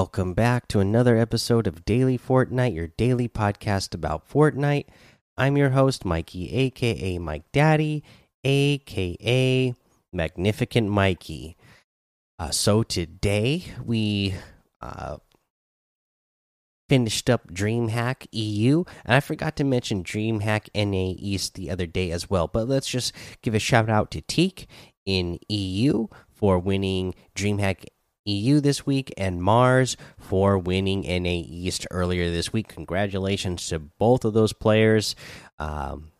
Welcome 0.00 0.32
back 0.32 0.66
to 0.68 0.80
another 0.80 1.18
episode 1.18 1.66
of 1.66 1.84
Daily 1.84 2.16
Fortnite, 2.16 2.74
your 2.74 2.86
daily 2.86 3.28
podcast 3.28 3.94
about 3.94 4.26
Fortnite. 4.26 4.86
I'm 5.36 5.58
your 5.58 5.70
host, 5.70 6.06
Mikey, 6.06 6.50
aka 6.54 7.18
Mike 7.18 7.44
Daddy, 7.52 8.02
aka 8.42 9.74
Magnificent 10.10 10.88
Mikey. 10.88 11.54
Uh, 12.38 12.48
so 12.48 12.82
today 12.82 13.64
we 13.84 14.36
uh, 14.80 15.18
finished 16.88 17.28
up 17.28 17.52
DreamHack 17.52 18.26
EU, 18.32 18.84
and 19.04 19.16
I 19.16 19.20
forgot 19.20 19.54
to 19.56 19.64
mention 19.64 20.02
DreamHack 20.02 20.70
NA 20.74 21.14
East 21.18 21.56
the 21.56 21.70
other 21.70 21.86
day 21.86 22.10
as 22.10 22.30
well. 22.30 22.48
But 22.48 22.66
let's 22.66 22.88
just 22.88 23.12
give 23.42 23.54
a 23.54 23.58
shout 23.58 23.90
out 23.90 24.10
to 24.12 24.22
Teeq 24.22 24.64
in 25.04 25.38
EU 25.50 26.06
for 26.30 26.58
winning 26.58 27.14
DreamHack 27.36 27.84
EU 28.30 28.60
this 28.60 28.86
week 28.86 29.12
and 29.16 29.42
Mars 29.42 29.96
for 30.18 30.58
winning 30.58 31.02
NA 31.02 31.42
East 31.46 31.86
earlier 31.90 32.30
this 32.30 32.52
week. 32.52 32.68
Congratulations 32.68 33.66
to 33.68 33.78
both 33.78 34.24
of 34.24 34.32
those 34.32 34.52
players. 34.52 35.16
Um, 35.58 36.12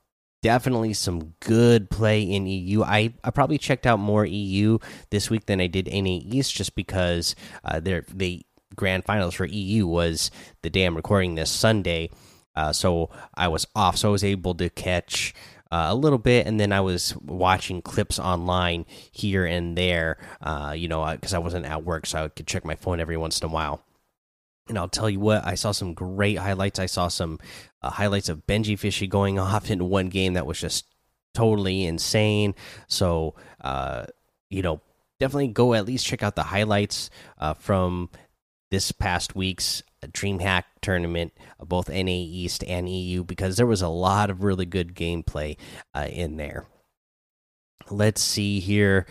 definitely 0.42 0.94
some 0.94 1.34
good 1.40 1.90
play 1.90 2.22
in 2.22 2.46
EU. 2.46 2.82
I, 2.82 3.14
I 3.22 3.30
probably 3.30 3.58
checked 3.58 3.86
out 3.86 3.98
more 3.98 4.24
EU 4.24 4.78
this 5.10 5.30
week 5.30 5.46
than 5.46 5.60
I 5.60 5.66
did 5.66 5.86
NA 5.86 6.20
East 6.22 6.54
just 6.54 6.74
because 6.74 7.34
uh, 7.64 7.80
the 7.80 8.42
grand 8.74 9.04
finals 9.04 9.34
for 9.34 9.46
EU 9.46 9.86
was 9.86 10.30
the 10.62 10.70
day 10.70 10.84
I'm 10.84 10.96
recording 10.96 11.34
this 11.34 11.50
Sunday. 11.50 12.10
Uh, 12.54 12.72
so 12.72 13.10
I 13.34 13.48
was 13.48 13.66
off, 13.74 13.96
so 13.96 14.08
I 14.08 14.12
was 14.12 14.24
able 14.24 14.54
to 14.54 14.68
catch 14.70 15.34
uh, 15.70 15.86
a 15.88 15.94
little 15.94 16.18
bit, 16.18 16.46
and 16.46 16.58
then 16.58 16.72
I 16.72 16.80
was 16.80 17.16
watching 17.18 17.82
clips 17.82 18.18
online 18.18 18.86
here 19.12 19.44
and 19.44 19.76
there. 19.76 20.18
Uh, 20.40 20.74
you 20.76 20.88
know, 20.88 21.06
because 21.12 21.34
I 21.34 21.38
wasn't 21.38 21.66
at 21.66 21.84
work, 21.84 22.06
so 22.06 22.24
I 22.24 22.28
could 22.28 22.46
check 22.46 22.64
my 22.64 22.74
phone 22.74 23.00
every 23.00 23.16
once 23.16 23.40
in 23.40 23.46
a 23.46 23.52
while. 23.52 23.84
And 24.68 24.78
I'll 24.78 24.88
tell 24.88 25.10
you 25.10 25.20
what, 25.20 25.44
I 25.44 25.56
saw 25.56 25.72
some 25.72 25.94
great 25.94 26.38
highlights. 26.38 26.78
I 26.78 26.86
saw 26.86 27.08
some 27.08 27.40
uh, 27.82 27.90
highlights 27.90 28.28
of 28.28 28.46
Benjyfishy 28.46 29.08
going 29.08 29.38
off 29.38 29.70
in 29.70 29.88
one 29.88 30.08
game 30.08 30.34
that 30.34 30.46
was 30.46 30.60
just 30.60 30.86
totally 31.34 31.84
insane. 31.84 32.54
So, 32.86 33.34
uh, 33.60 34.06
you 34.48 34.62
know, 34.62 34.80
definitely 35.18 35.48
go 35.48 35.74
at 35.74 35.86
least 35.86 36.06
check 36.06 36.22
out 36.22 36.36
the 36.36 36.42
highlights 36.42 37.10
uh, 37.38 37.54
from 37.54 38.10
this 38.70 38.92
past 38.92 39.34
week's 39.34 39.82
DreamHack 40.08 40.64
tournament, 40.80 41.32
uh, 41.58 41.64
both 41.64 41.88
NA 41.88 42.04
East 42.06 42.64
and 42.64 42.88
EU, 42.88 43.24
because 43.24 43.56
there 43.56 43.66
was 43.66 43.82
a 43.82 43.88
lot 43.88 44.30
of 44.30 44.42
really 44.42 44.66
good 44.66 44.94
gameplay 44.94 45.56
uh, 45.94 46.06
in 46.10 46.36
there. 46.36 46.66
Let's 47.90 48.22
see 48.22 48.60
here. 48.60 49.06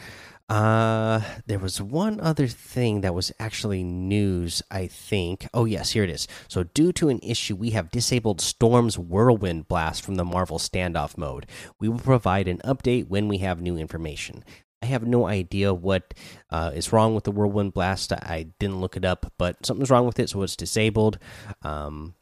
Uh, 0.50 1.22
there 1.46 1.60
was 1.60 1.80
one 1.80 2.20
other 2.20 2.48
thing 2.48 3.02
that 3.02 3.14
was 3.14 3.32
actually 3.40 3.84
news, 3.84 4.64
I 4.72 4.88
think. 4.88 5.48
Oh, 5.54 5.66
yes, 5.66 5.92
here 5.92 6.04
it 6.04 6.10
is. 6.10 6.28
So, 6.48 6.64
due 6.64 6.92
to 6.94 7.10
an 7.10 7.20
issue, 7.22 7.56
we 7.56 7.70
have 7.72 7.92
disabled 7.92 8.42
Storm's 8.42 8.98
Whirlwind 8.98 9.68
Blast 9.68 10.04
from 10.04 10.16
the 10.16 10.26
Marvel 10.26 10.58
Standoff 10.58 11.18
mode. 11.20 11.46
We 11.80 11.88
will 11.88 12.00
provide 12.00 12.48
an 12.48 12.58
update 12.66 13.10
when 13.10 13.28
we 13.28 13.38
have 13.40 13.62
new 13.62 13.78
information. 13.78 14.44
I 14.82 14.86
have 14.86 15.06
no 15.06 15.28
idea 15.28 15.74
what 15.74 16.14
uh, 16.50 16.72
is 16.74 16.94
wrong 16.94 17.14
with 17.14 17.26
the 17.26 17.32
Whirlwind 17.32 17.74
Blast. 17.74 18.14
I 18.14 18.48
didn't 18.60 18.80
look 18.80 18.96
it 18.96 19.04
up, 19.04 19.34
but 19.38 19.66
something's 19.66 19.90
wrong 19.90 20.06
with 20.06 20.20
it, 20.20 20.30
so 20.30 20.42
it's 20.44 20.56
disabled. 20.56 21.20
Um, 21.64 22.16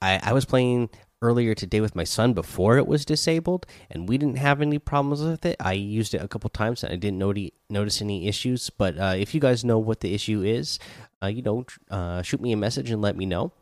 I, 0.00 0.20
I 0.22 0.32
was 0.32 0.44
playing 0.44 0.90
earlier 1.22 1.54
today 1.54 1.80
with 1.80 1.94
my 1.94 2.02
son 2.02 2.32
before 2.32 2.78
it 2.78 2.86
was 2.86 3.04
disabled, 3.04 3.64
and 3.88 4.08
we 4.08 4.18
didn't 4.18 4.38
have 4.38 4.60
any 4.60 4.78
problems 4.80 5.22
with 5.22 5.46
it. 5.46 5.56
I 5.60 5.74
used 5.74 6.14
it 6.14 6.20
a 6.20 6.26
couple 6.26 6.50
times, 6.50 6.82
and 6.82 6.92
I 6.92 6.96
didn't 6.96 7.18
noti 7.18 7.52
notice 7.70 8.02
any 8.02 8.26
issues. 8.26 8.68
But 8.68 8.98
uh, 8.98 9.14
if 9.16 9.32
you 9.32 9.40
guys 9.40 9.64
know 9.64 9.78
what 9.78 10.00
the 10.00 10.14
issue 10.14 10.42
is, 10.42 10.80
uh, 11.22 11.28
you 11.28 11.42
know, 11.42 11.64
uh, 11.90 12.22
shoot 12.22 12.40
me 12.40 12.52
a 12.52 12.56
message 12.56 12.90
and 12.90 13.00
let 13.00 13.16
me 13.16 13.24
know. 13.24 13.52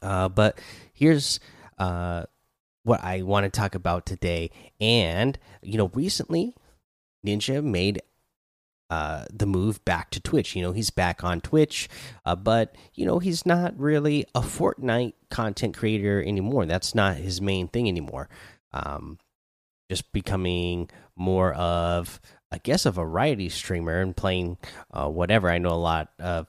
Uh, 0.00 0.28
but 0.30 0.58
here's 0.94 1.38
uh, 1.78 2.24
what 2.82 3.04
I 3.04 3.22
want 3.22 3.44
to 3.44 3.50
talk 3.50 3.74
about 3.74 4.06
today. 4.06 4.50
And, 4.80 5.38
you 5.62 5.76
know, 5.76 5.90
recently 5.94 6.54
Ninja 7.26 7.62
made 7.62 8.00
uh, 8.90 9.24
the 9.32 9.46
move 9.46 9.82
back 9.84 10.10
to 10.10 10.20
Twitch. 10.20 10.54
You 10.54 10.62
know, 10.62 10.72
he's 10.72 10.90
back 10.90 11.24
on 11.24 11.40
Twitch, 11.40 11.88
uh, 12.26 12.36
but 12.36 12.76
you 12.94 13.06
know, 13.06 13.18
he's 13.18 13.46
not 13.46 13.78
really 13.78 14.26
a 14.34 14.40
Fortnite 14.40 15.14
content 15.30 15.76
creator 15.76 16.22
anymore. 16.22 16.66
That's 16.66 16.94
not 16.94 17.16
his 17.16 17.40
main 17.40 17.68
thing 17.68 17.88
anymore. 17.88 18.28
Um, 18.72 19.18
just 19.90 20.12
becoming 20.12 20.90
more 21.16 21.52
of, 21.54 22.20
I 22.50 22.58
guess, 22.58 22.86
a 22.86 22.90
variety 22.90 23.48
streamer 23.48 24.00
and 24.00 24.16
playing 24.16 24.58
uh, 24.90 25.08
whatever. 25.08 25.50
I 25.50 25.58
know 25.58 25.72
a 25.72 25.74
lot 25.74 26.10
of 26.18 26.46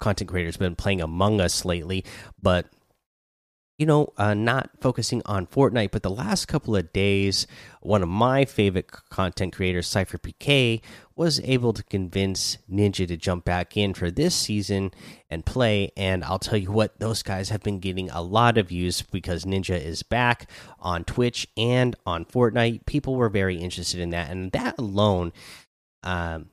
content 0.00 0.30
creators 0.30 0.56
been 0.56 0.76
playing 0.76 1.00
Among 1.00 1.40
Us 1.40 1.64
lately, 1.64 2.04
but 2.40 2.66
you 3.80 3.86
know, 3.86 4.12
uh, 4.18 4.34
not 4.34 4.68
focusing 4.78 5.22
on 5.24 5.46
Fortnite, 5.46 5.90
but 5.90 6.02
the 6.02 6.10
last 6.10 6.46
couple 6.46 6.76
of 6.76 6.92
days, 6.92 7.46
one 7.80 8.02
of 8.02 8.10
my 8.10 8.44
favorite 8.44 8.92
content 9.08 9.54
creators, 9.54 9.88
SypherPK, 9.88 10.82
was 11.16 11.40
able 11.44 11.72
to 11.72 11.82
convince 11.84 12.58
Ninja 12.70 13.08
to 13.08 13.16
jump 13.16 13.46
back 13.46 13.78
in 13.78 13.94
for 13.94 14.10
this 14.10 14.34
season 14.34 14.90
and 15.30 15.46
play. 15.46 15.92
And 15.96 16.22
I'll 16.22 16.38
tell 16.38 16.58
you 16.58 16.70
what, 16.70 17.00
those 17.00 17.22
guys 17.22 17.48
have 17.48 17.62
been 17.62 17.80
getting 17.80 18.10
a 18.10 18.20
lot 18.20 18.58
of 18.58 18.68
views 18.68 19.00
because 19.00 19.46
Ninja 19.46 19.82
is 19.82 20.02
back 20.02 20.50
on 20.78 21.02
Twitch 21.04 21.48
and 21.56 21.96
on 22.04 22.26
Fortnite. 22.26 22.84
People 22.84 23.16
were 23.16 23.30
very 23.30 23.56
interested 23.56 23.98
in 23.98 24.10
that, 24.10 24.30
and 24.30 24.52
that 24.52 24.76
alone, 24.76 25.32
um, 26.02 26.50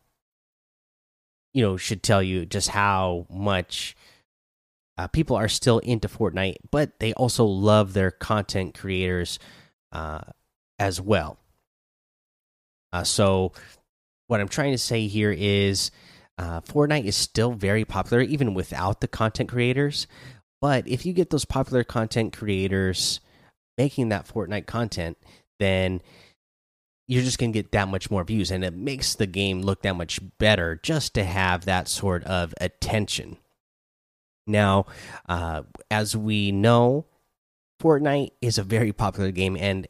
you 1.53 1.61
know, 1.61 1.75
should 1.75 2.03
tell 2.03 2.23
you 2.23 2.45
just 2.45 2.69
how 2.69 3.27
much 3.29 3.96
uh, 4.97 5.07
people 5.07 5.35
are 5.35 5.47
still 5.47 5.79
into 5.79 6.07
Fortnite, 6.07 6.57
but 6.71 6.99
they 6.99 7.13
also 7.13 7.45
love 7.45 7.93
their 7.93 8.11
content 8.11 8.77
creators 8.77 9.39
uh, 9.91 10.21
as 10.79 10.99
well. 10.99 11.37
Uh, 12.91 13.03
so, 13.03 13.53
what 14.27 14.41
I'm 14.41 14.47
trying 14.47 14.71
to 14.71 14.77
say 14.77 15.07
here 15.07 15.31
is 15.31 15.91
uh, 16.37 16.61
Fortnite 16.61 17.05
is 17.05 17.15
still 17.15 17.51
very 17.51 17.85
popular, 17.85 18.21
even 18.21 18.53
without 18.53 19.01
the 19.01 19.07
content 19.07 19.49
creators. 19.49 20.07
But 20.61 20.87
if 20.87 21.05
you 21.05 21.13
get 21.13 21.29
those 21.29 21.45
popular 21.45 21.83
content 21.83 22.33
creators 22.35 23.19
making 23.77 24.09
that 24.09 24.27
Fortnite 24.27 24.65
content, 24.65 25.17
then 25.59 26.01
you're 27.07 27.23
just 27.23 27.37
going 27.37 27.53
to 27.53 27.59
get 27.59 27.71
that 27.71 27.87
much 27.87 28.11
more 28.11 28.23
views, 28.23 28.51
and 28.51 28.63
it 28.63 28.73
makes 28.73 29.15
the 29.15 29.27
game 29.27 29.61
look 29.61 29.83
that 29.83 29.95
much 29.95 30.19
better 30.39 30.79
just 30.81 31.13
to 31.13 31.23
have 31.23 31.65
that 31.65 31.87
sort 31.87 32.23
of 32.25 32.53
attention. 32.59 33.37
Now, 34.47 34.85
uh, 35.27 35.63
as 35.91 36.15
we 36.15 36.51
know, 36.51 37.05
Fortnite 37.81 38.31
is 38.41 38.57
a 38.57 38.63
very 38.63 38.91
popular 38.93 39.31
game, 39.31 39.55
and 39.55 39.85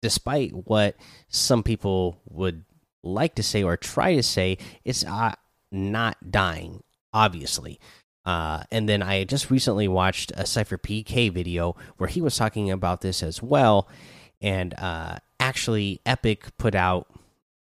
despite 0.00 0.52
what 0.52 0.96
some 1.28 1.62
people 1.62 2.20
would 2.28 2.64
like 3.02 3.34
to 3.34 3.42
say 3.42 3.62
or 3.62 3.76
try 3.76 4.14
to 4.14 4.22
say, 4.22 4.58
it's 4.84 5.04
uh, 5.04 5.34
not 5.70 6.16
dying, 6.30 6.82
obviously. 7.12 7.80
Uh, 8.24 8.64
and 8.72 8.88
then 8.88 9.02
I 9.02 9.24
just 9.24 9.50
recently 9.50 9.86
watched 9.86 10.32
a 10.32 10.42
SypherPK 10.42 11.32
video 11.32 11.76
where 11.96 12.08
he 12.08 12.20
was 12.20 12.36
talking 12.36 12.70
about 12.70 13.00
this 13.00 13.22
as 13.22 13.40
well. 13.40 13.88
And 14.40 14.74
uh, 14.78 15.18
actually, 15.38 16.00
Epic 16.04 16.56
put 16.58 16.74
out 16.74 17.06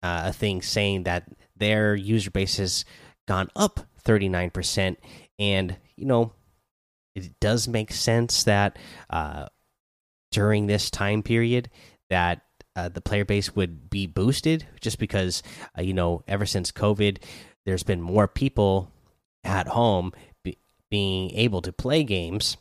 uh, 0.03 0.25
a 0.27 0.33
thing 0.33 0.63
saying 0.63 1.03
that 1.03 1.29
their 1.57 1.95
user 1.97 2.31
base 2.31 2.59
has 2.59 2.85
gone 3.27 3.49
up 3.57 3.81
39%. 4.05 4.97
And 5.39 5.77
you 5.97 6.07
know, 6.07 6.33
it 7.15 7.39
does 7.41 7.69
make 7.69 7.93
sense 7.93 8.45
that 8.45 8.79
uh, 9.11 9.47
during 10.31 10.67
this 10.67 10.91
time 10.91 11.23
period 11.23 11.71
that 12.11 12.43
uh, 12.75 12.89
the 12.89 13.01
player 13.01 13.25
base 13.25 13.55
would 13.55 13.91
be 13.91 14.07
boosted, 14.07 14.67
just 14.81 14.99
because 14.99 15.43
uh, 15.79 15.83
you 15.83 15.93
know 15.93 16.23
ever 16.27 16.47
since 16.47 16.73
COVID, 16.73 17.23
there's 17.67 17.83
been 17.83 18.01
more 18.01 18.27
people 18.27 18.91
at 19.45 19.69
home 19.69 20.13
be 20.43 20.59
being 20.91 21.31
able 21.33 21.61
to 21.63 21.73
play 21.73 22.03
games, 22.03 22.57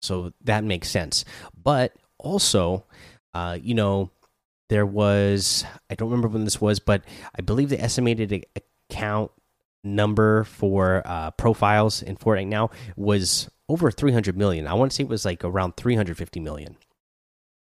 so 0.00 0.32
that 0.42 0.64
makes 0.64 0.90
sense. 0.90 1.24
But 1.62 1.92
also, 2.18 2.86
uh, 3.34 3.58
you 3.60 3.74
know, 3.74 4.10
there 4.68 4.86
was 4.86 5.64
I 5.90 5.94
don't 5.94 6.10
remember 6.10 6.28
when 6.28 6.44
this 6.44 6.60
was, 6.60 6.78
but 6.78 7.02
I 7.38 7.42
believe 7.42 7.68
the 7.68 7.80
estimated 7.80 8.46
account 8.90 9.32
number 9.86 10.44
for 10.44 11.02
uh, 11.04 11.30
profiles 11.32 12.02
in 12.02 12.16
Fortnite 12.16 12.48
now 12.48 12.70
was 12.96 13.48
over 13.68 13.90
300 13.90 14.36
million. 14.36 14.66
I 14.66 14.74
want 14.74 14.92
to 14.92 14.96
say 14.96 15.04
it 15.04 15.08
was 15.08 15.24
like 15.24 15.44
around 15.44 15.76
350 15.76 16.40
million. 16.40 16.76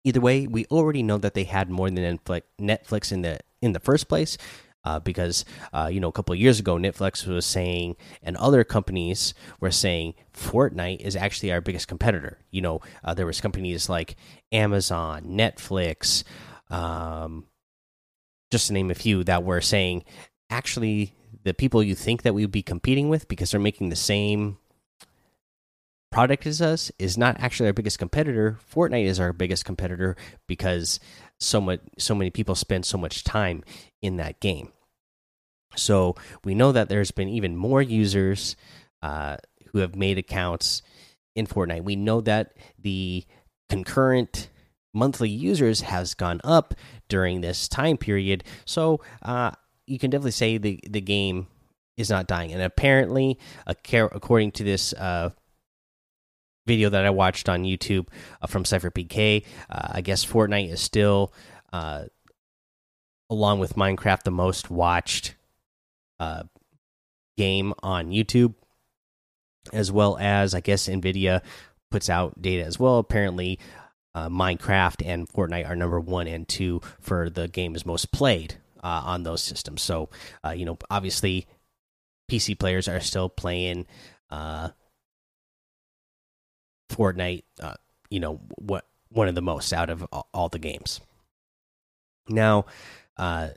Either 0.05 0.21
way, 0.21 0.47
we 0.47 0.67
already 0.67 1.03
know 1.03 1.19
that 1.19 1.35
they 1.35 1.45
had 1.45 1.71
more 1.71 1.91
than 1.91 2.19
Netflix 2.61 3.11
in 3.11 3.23
the 3.23 3.39
in 3.63 3.73
the 3.73 3.81
first 3.81 4.07
place, 4.07 4.37
uh, 4.85 5.01
because 5.01 5.45
uh, 5.73 5.89
you 5.91 5.99
know 5.99 6.09
a 6.09 6.13
couple 6.13 6.35
of 6.35 6.39
years 6.39 6.61
ago 6.61 6.77
Netflix 6.77 7.27
was 7.27 7.47
saying, 7.47 7.97
and 8.23 8.37
other 8.37 8.65
companies 8.65 9.33
were 9.61 9.71
saying 9.71 10.15
Fortnite 10.35 11.01
is 11.01 11.17
actually 11.17 11.53
our 11.53 11.63
biggest 11.63 11.89
competitor. 11.89 12.39
You 12.51 12.61
know, 12.61 12.81
uh, 13.03 13.15
there 13.15 13.27
was 13.27 13.41
companies 13.41 13.89
like 13.89 14.17
Amazon, 14.53 15.25
Netflix, 15.25 16.23
um, 16.71 17.47
just 18.51 18.67
to 18.67 18.75
name 18.75 18.91
a 18.91 18.95
few, 18.95 19.25
that 19.25 19.43
were 19.43 19.63
saying 19.63 20.05
actually 20.51 21.15
the 21.45 21.55
people 21.55 21.83
you 21.83 21.95
think 21.95 22.23
that 22.23 22.35
we 22.35 22.43
would 22.43 22.53
be 22.53 22.63
competing 22.63 23.09
with 23.09 23.29
because 23.29 23.51
they're 23.51 23.61
making 23.61 23.91
the 23.91 23.97
same 23.97 24.59
product 26.11 26.47
as 26.47 26.63
us 26.63 26.93
is 26.99 27.19
not 27.19 27.39
actually 27.41 27.67
our 27.67 27.73
biggest 27.73 27.99
competitor. 27.99 28.59
Fortnite 28.73 29.05
is 29.05 29.21
our 29.21 29.33
biggest 29.33 29.65
competitor 29.65 30.17
because 30.47 31.01
so 31.41 31.61
much 31.61 31.81
so 31.99 32.15
many 32.15 32.31
people 32.31 32.55
spend 32.55 32.87
so 32.87 32.97
much 32.97 33.25
time 33.25 33.63
in 34.01 34.17
that 34.17 34.41
game. 34.41 34.73
So 35.77 36.15
we 36.45 36.55
know 36.55 36.73
that 36.73 36.89
there's 36.89 37.11
been 37.11 37.29
even 37.29 37.57
more 37.57 37.83
users 37.83 38.57
uh, 39.03 39.39
who 39.73 39.79
have 39.79 39.97
made 39.97 40.19
accounts 40.19 40.83
in 41.35 41.47
Fortnite. 41.47 41.83
We 41.83 41.97
know 41.97 42.21
that 42.21 42.57
the 42.79 43.25
concurrent 43.69 44.51
monthly 44.93 45.29
users 45.29 45.81
has 45.81 46.15
gone 46.15 46.41
up 46.45 46.75
during 47.09 47.41
this 47.41 47.67
time 47.67 47.97
period. 47.97 48.45
So 48.65 49.01
uh, 49.23 49.51
you 49.87 49.99
can 49.99 50.11
definitely 50.11 50.33
say 50.33 50.59
the 50.59 50.81
the 50.89 51.01
game 51.01 51.47
is 51.97 52.11
not 52.11 52.27
dying. 52.27 52.53
And 52.53 52.63
apparently, 52.63 53.39
according 53.67 54.53
to 54.53 54.65
this 54.65 54.93
uh, 54.95 55.31
video 56.67 56.91
that 56.91 57.05
I 57.05 57.11
watched 57.11 57.49
on 57.49 57.63
YouTube 57.63 58.09
uh, 58.43 58.47
from 58.47 58.65
SypherPK, 58.65 59.45
uh, 59.71 59.89
I 59.93 60.01
guess 60.01 60.25
Fortnite 60.25 60.73
is 60.73 60.81
still, 60.81 61.33
uh, 61.73 62.05
along 63.31 63.61
with 63.61 63.77
Minecraft, 63.77 64.25
the 64.25 64.31
most 64.31 64.71
watched 64.71 65.37
uh, 66.19 66.45
game 67.37 67.75
on 67.83 68.11
YouTube, 68.11 68.55
as 69.73 69.93
well 69.93 70.17
as 70.19 70.55
I 70.55 70.61
guess 70.61 70.89
Nvidia 70.89 71.43
puts 71.91 72.11
out 72.11 72.43
data 72.43 72.65
as 72.65 72.79
well. 72.79 72.99
Apparently, 72.99 73.61
uh, 74.17 74.29
Minecraft 74.29 75.05
and 75.05 75.29
Fortnite 75.29 75.69
are 75.69 75.77
number 75.77 76.01
one 76.01 76.27
and 76.27 76.49
two 76.49 76.81
for 77.01 77.31
the 77.31 77.47
games 77.47 77.87
most 77.87 78.11
played 78.11 78.57
on 78.89 79.23
those 79.23 79.43
systems. 79.43 79.83
So, 79.83 80.11
uh, 80.45 80.51
you 80.51 80.65
know, 80.65 80.79
obviously, 80.91 81.47
PC 82.31 82.59
players 82.59 82.89
are 82.89 83.01
still 83.01 83.29
playing 83.29 83.87
uh, 84.31 84.71
Fortnite. 86.91 87.45
Uh, 87.61 87.75
you 88.11 88.21
know, 88.21 88.41
what 88.57 88.87
one 89.09 89.29
of 89.29 89.35
the 89.35 89.43
most 89.43 89.73
out 89.73 89.91
of 89.91 90.03
all 90.33 90.49
the 90.49 90.59
games. 90.59 91.01
Now, 92.29 92.67
uh, 93.17 93.51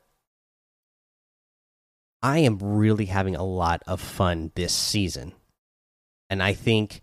I 2.21 2.39
am 2.39 2.57
really 2.59 3.05
having 3.05 3.35
a 3.35 3.43
lot 3.43 3.83
of 3.87 4.01
fun 4.01 4.51
this 4.55 4.73
season, 4.73 5.33
and 6.29 6.41
I 6.41 6.53
think 6.53 7.01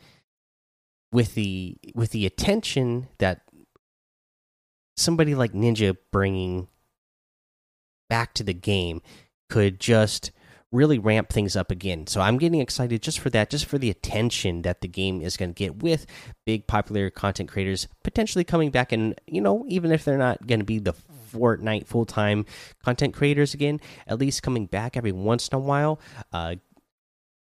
with 1.13 1.35
the 1.35 1.77
with 1.95 2.11
the 2.11 2.27
attention 2.27 3.09
that 3.19 3.43
somebody 4.97 5.35
like 5.35 5.53
Ninja 5.53 5.97
bringing 6.13 6.69
back 8.15 8.33
to 8.33 8.45
the 8.45 8.55
game 8.55 9.03
could 9.51 9.81
just 9.81 10.31
really 10.71 11.01
ramp 11.01 11.31
things 11.31 11.57
up 11.57 11.73
again. 11.73 12.07
So 12.07 12.21
I'm 12.21 12.39
getting 12.39 12.61
excited 12.61 13.03
just 13.03 13.19
for 13.19 13.29
that, 13.31 13.51
just 13.51 13.67
for 13.67 13.77
the 13.77 13.91
attention 13.91 14.63
that 14.63 14.83
the 14.83 14.89
game 14.89 15.21
is 15.21 15.37
going 15.37 15.53
to 15.53 15.59
get 15.59 15.83
with 15.83 16.07
big 16.45 16.69
popular 16.69 17.11
content 17.11 17.49
creators 17.49 17.89
potentially 18.05 18.45
coming 18.45 18.71
back 18.71 18.93
and 18.93 19.21
you 19.27 19.41
know, 19.41 19.65
even 19.67 19.91
if 19.91 20.05
they're 20.05 20.17
not 20.29 20.47
going 20.47 20.61
to 20.61 20.65
be 20.65 20.79
the 20.79 20.95
Fortnite 21.33 21.89
full 21.89 22.05
time 22.05 22.47
content 22.85 23.15
creators 23.15 23.53
again, 23.53 23.81
at 24.07 24.21
least 24.21 24.45
coming 24.45 24.67
back 24.67 24.97
every 24.97 25.11
once 25.11 25.49
in 25.49 25.57
a 25.57 25.59
while, 25.59 26.01
uh, 26.33 26.55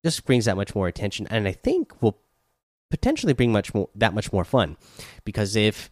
just 0.05 0.25
brings 0.25 0.45
that 0.45 0.55
much 0.55 0.73
more 0.73 0.87
attention, 0.87 1.27
and 1.29 1.49
I 1.49 1.51
think 1.51 2.01
will 2.01 2.17
potentially 2.89 3.33
bring 3.33 3.51
much 3.51 3.73
more 3.73 3.89
that 3.95 4.13
much 4.13 4.31
more 4.31 4.45
fun, 4.45 4.77
because 5.25 5.57
if 5.57 5.89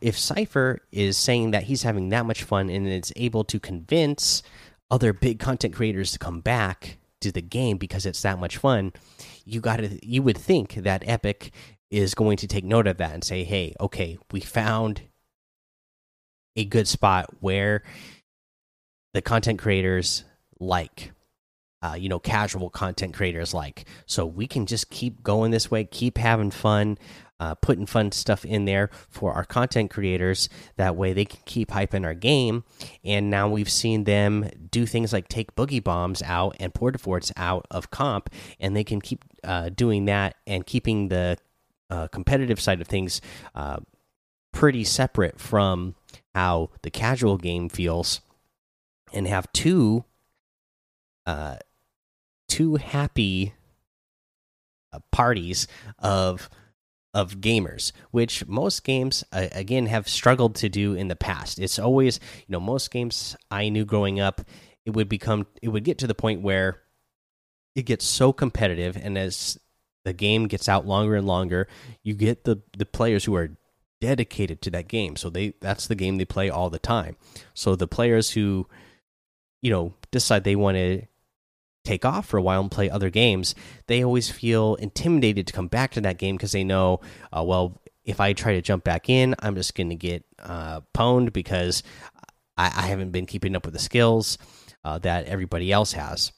if 0.00 0.18
Sypher 0.18 0.80
is 0.92 1.16
saying 1.16 1.52
that 1.52 1.64
he's 1.64 1.82
having 1.82 2.08
that 2.10 2.26
much 2.26 2.42
fun 2.42 2.68
and 2.70 2.86
is 2.88 3.12
able 3.16 3.44
to 3.44 3.60
convince 3.60 4.42
other 4.90 5.12
big 5.12 5.38
content 5.38 5.74
creators 5.74 6.12
to 6.12 6.18
come 6.18 6.40
back 6.40 6.98
to 7.20 7.30
the 7.30 7.42
game 7.42 7.76
because 7.76 8.06
it's 8.06 8.22
that 8.22 8.38
much 8.38 8.56
fun, 8.56 8.92
you 9.44 9.60
got 9.60 9.76
to 9.76 10.06
you 10.06 10.22
would 10.22 10.38
think 10.38 10.74
that 10.74 11.02
Epic 11.06 11.52
is 11.90 12.14
going 12.14 12.36
to 12.38 12.46
take 12.46 12.64
note 12.64 12.86
of 12.86 12.96
that 12.98 13.12
and 13.12 13.24
say, 13.24 13.44
"Hey, 13.44 13.74
okay, 13.80 14.18
we 14.30 14.40
found 14.40 15.02
a 16.56 16.64
good 16.64 16.88
spot 16.88 17.28
where 17.40 17.82
the 19.14 19.22
content 19.22 19.58
creators 19.58 20.24
like 20.58 21.12
uh, 21.82 21.96
you 21.98 22.08
know 22.08 22.18
casual 22.18 22.70
content 22.70 23.14
creators 23.14 23.54
like. 23.54 23.86
So 24.06 24.26
we 24.26 24.46
can 24.46 24.66
just 24.66 24.90
keep 24.90 25.22
going 25.22 25.50
this 25.50 25.70
way 25.70 25.84
keep 25.84 26.18
having 26.18 26.50
fun 26.50 26.98
uh, 27.40 27.54
putting 27.56 27.86
fun 27.86 28.12
stuff 28.12 28.44
in 28.44 28.66
there 28.66 28.90
for 29.08 29.32
our 29.32 29.44
content 29.44 29.90
creators. 29.90 30.48
That 30.76 30.94
way 30.94 31.12
they 31.12 31.24
can 31.24 31.40
keep 31.46 31.70
hyping 31.70 32.04
our 32.04 32.14
game. 32.14 32.64
And 33.02 33.30
now 33.30 33.48
we've 33.48 33.70
seen 33.70 34.04
them 34.04 34.48
do 34.70 34.86
things 34.86 35.12
like 35.12 35.26
take 35.26 35.56
boogie 35.56 35.82
bombs 35.82 36.22
out 36.22 36.54
and 36.60 36.72
porta 36.72 36.98
forts 36.98 37.32
out 37.36 37.66
of 37.70 37.90
comp 37.90 38.30
and 38.60 38.76
they 38.76 38.84
can 38.84 39.00
keep 39.00 39.24
uh, 39.42 39.70
doing 39.70 40.04
that 40.04 40.36
and 40.46 40.66
keeping 40.66 41.08
the 41.08 41.38
uh, 41.88 42.06
competitive 42.08 42.60
side 42.60 42.80
of 42.80 42.86
things 42.86 43.20
uh, 43.54 43.78
pretty 44.52 44.84
separate 44.84 45.40
from 45.40 45.94
how 46.34 46.70
the 46.82 46.90
casual 46.90 47.38
game 47.38 47.68
feels 47.68 48.20
and 49.12 49.26
have 49.26 49.50
two 49.52 50.04
uh 51.26 51.56
two 52.48 52.76
happy 52.76 53.54
uh, 54.92 54.98
parties 55.10 55.66
of 55.98 56.48
of 57.12 57.38
gamers 57.38 57.92
which 58.10 58.46
most 58.46 58.84
games 58.84 59.24
uh, 59.32 59.48
again 59.52 59.86
have 59.86 60.08
struggled 60.08 60.54
to 60.54 60.68
do 60.68 60.94
in 60.94 61.08
the 61.08 61.16
past 61.16 61.58
it's 61.58 61.78
always 61.78 62.20
you 62.46 62.52
know 62.52 62.60
most 62.60 62.90
games 62.90 63.36
i 63.50 63.68
knew 63.68 63.84
growing 63.84 64.20
up 64.20 64.42
it 64.86 64.90
would 64.90 65.08
become 65.08 65.46
it 65.60 65.68
would 65.68 65.84
get 65.84 65.98
to 65.98 66.06
the 66.06 66.14
point 66.14 66.40
where 66.40 66.80
it 67.74 67.82
gets 67.82 68.04
so 68.04 68.32
competitive 68.32 68.96
and 68.96 69.18
as 69.18 69.58
the 70.04 70.12
game 70.12 70.46
gets 70.46 70.68
out 70.68 70.86
longer 70.86 71.16
and 71.16 71.26
longer 71.26 71.66
you 72.02 72.14
get 72.14 72.44
the 72.44 72.62
the 72.76 72.86
players 72.86 73.24
who 73.24 73.34
are 73.34 73.50
dedicated 74.00 74.62
to 74.62 74.70
that 74.70 74.88
game. 74.88 75.16
So 75.16 75.30
they 75.30 75.54
that's 75.60 75.86
the 75.86 75.94
game 75.94 76.16
they 76.16 76.24
play 76.24 76.50
all 76.50 76.70
the 76.70 76.78
time. 76.78 77.16
So 77.54 77.76
the 77.76 77.86
players 77.86 78.30
who 78.30 78.66
you 79.62 79.70
know 79.70 79.94
decide 80.10 80.44
they 80.44 80.56
want 80.56 80.76
to 80.76 81.02
take 81.84 82.04
off 82.04 82.26
for 82.26 82.36
a 82.36 82.42
while 82.42 82.60
and 82.60 82.70
play 82.70 82.90
other 82.90 83.10
games, 83.10 83.54
they 83.86 84.04
always 84.04 84.30
feel 84.30 84.74
intimidated 84.76 85.46
to 85.46 85.52
come 85.52 85.68
back 85.68 85.92
to 85.92 86.00
that 86.00 86.18
game 86.18 86.36
because 86.36 86.52
they 86.52 86.64
know, 86.64 87.00
uh, 87.32 87.42
well, 87.42 87.80
if 88.04 88.20
I 88.20 88.32
try 88.32 88.54
to 88.54 88.62
jump 88.62 88.84
back 88.84 89.08
in, 89.08 89.34
I'm 89.40 89.54
just 89.54 89.74
going 89.74 89.90
to 89.90 89.96
get 89.96 90.24
uh, 90.42 90.80
pwned 90.94 91.32
because 91.32 91.82
I, 92.56 92.66
I, 92.66 92.86
haven't 92.86 93.10
been 93.10 93.26
keeping 93.26 93.54
up 93.54 93.64
with 93.64 93.74
the 93.74 93.80
skills 93.80 94.38
uh, 94.84 94.98
that 95.00 95.26
everybody 95.26 95.70
else 95.70 95.92
has. 95.92 96.32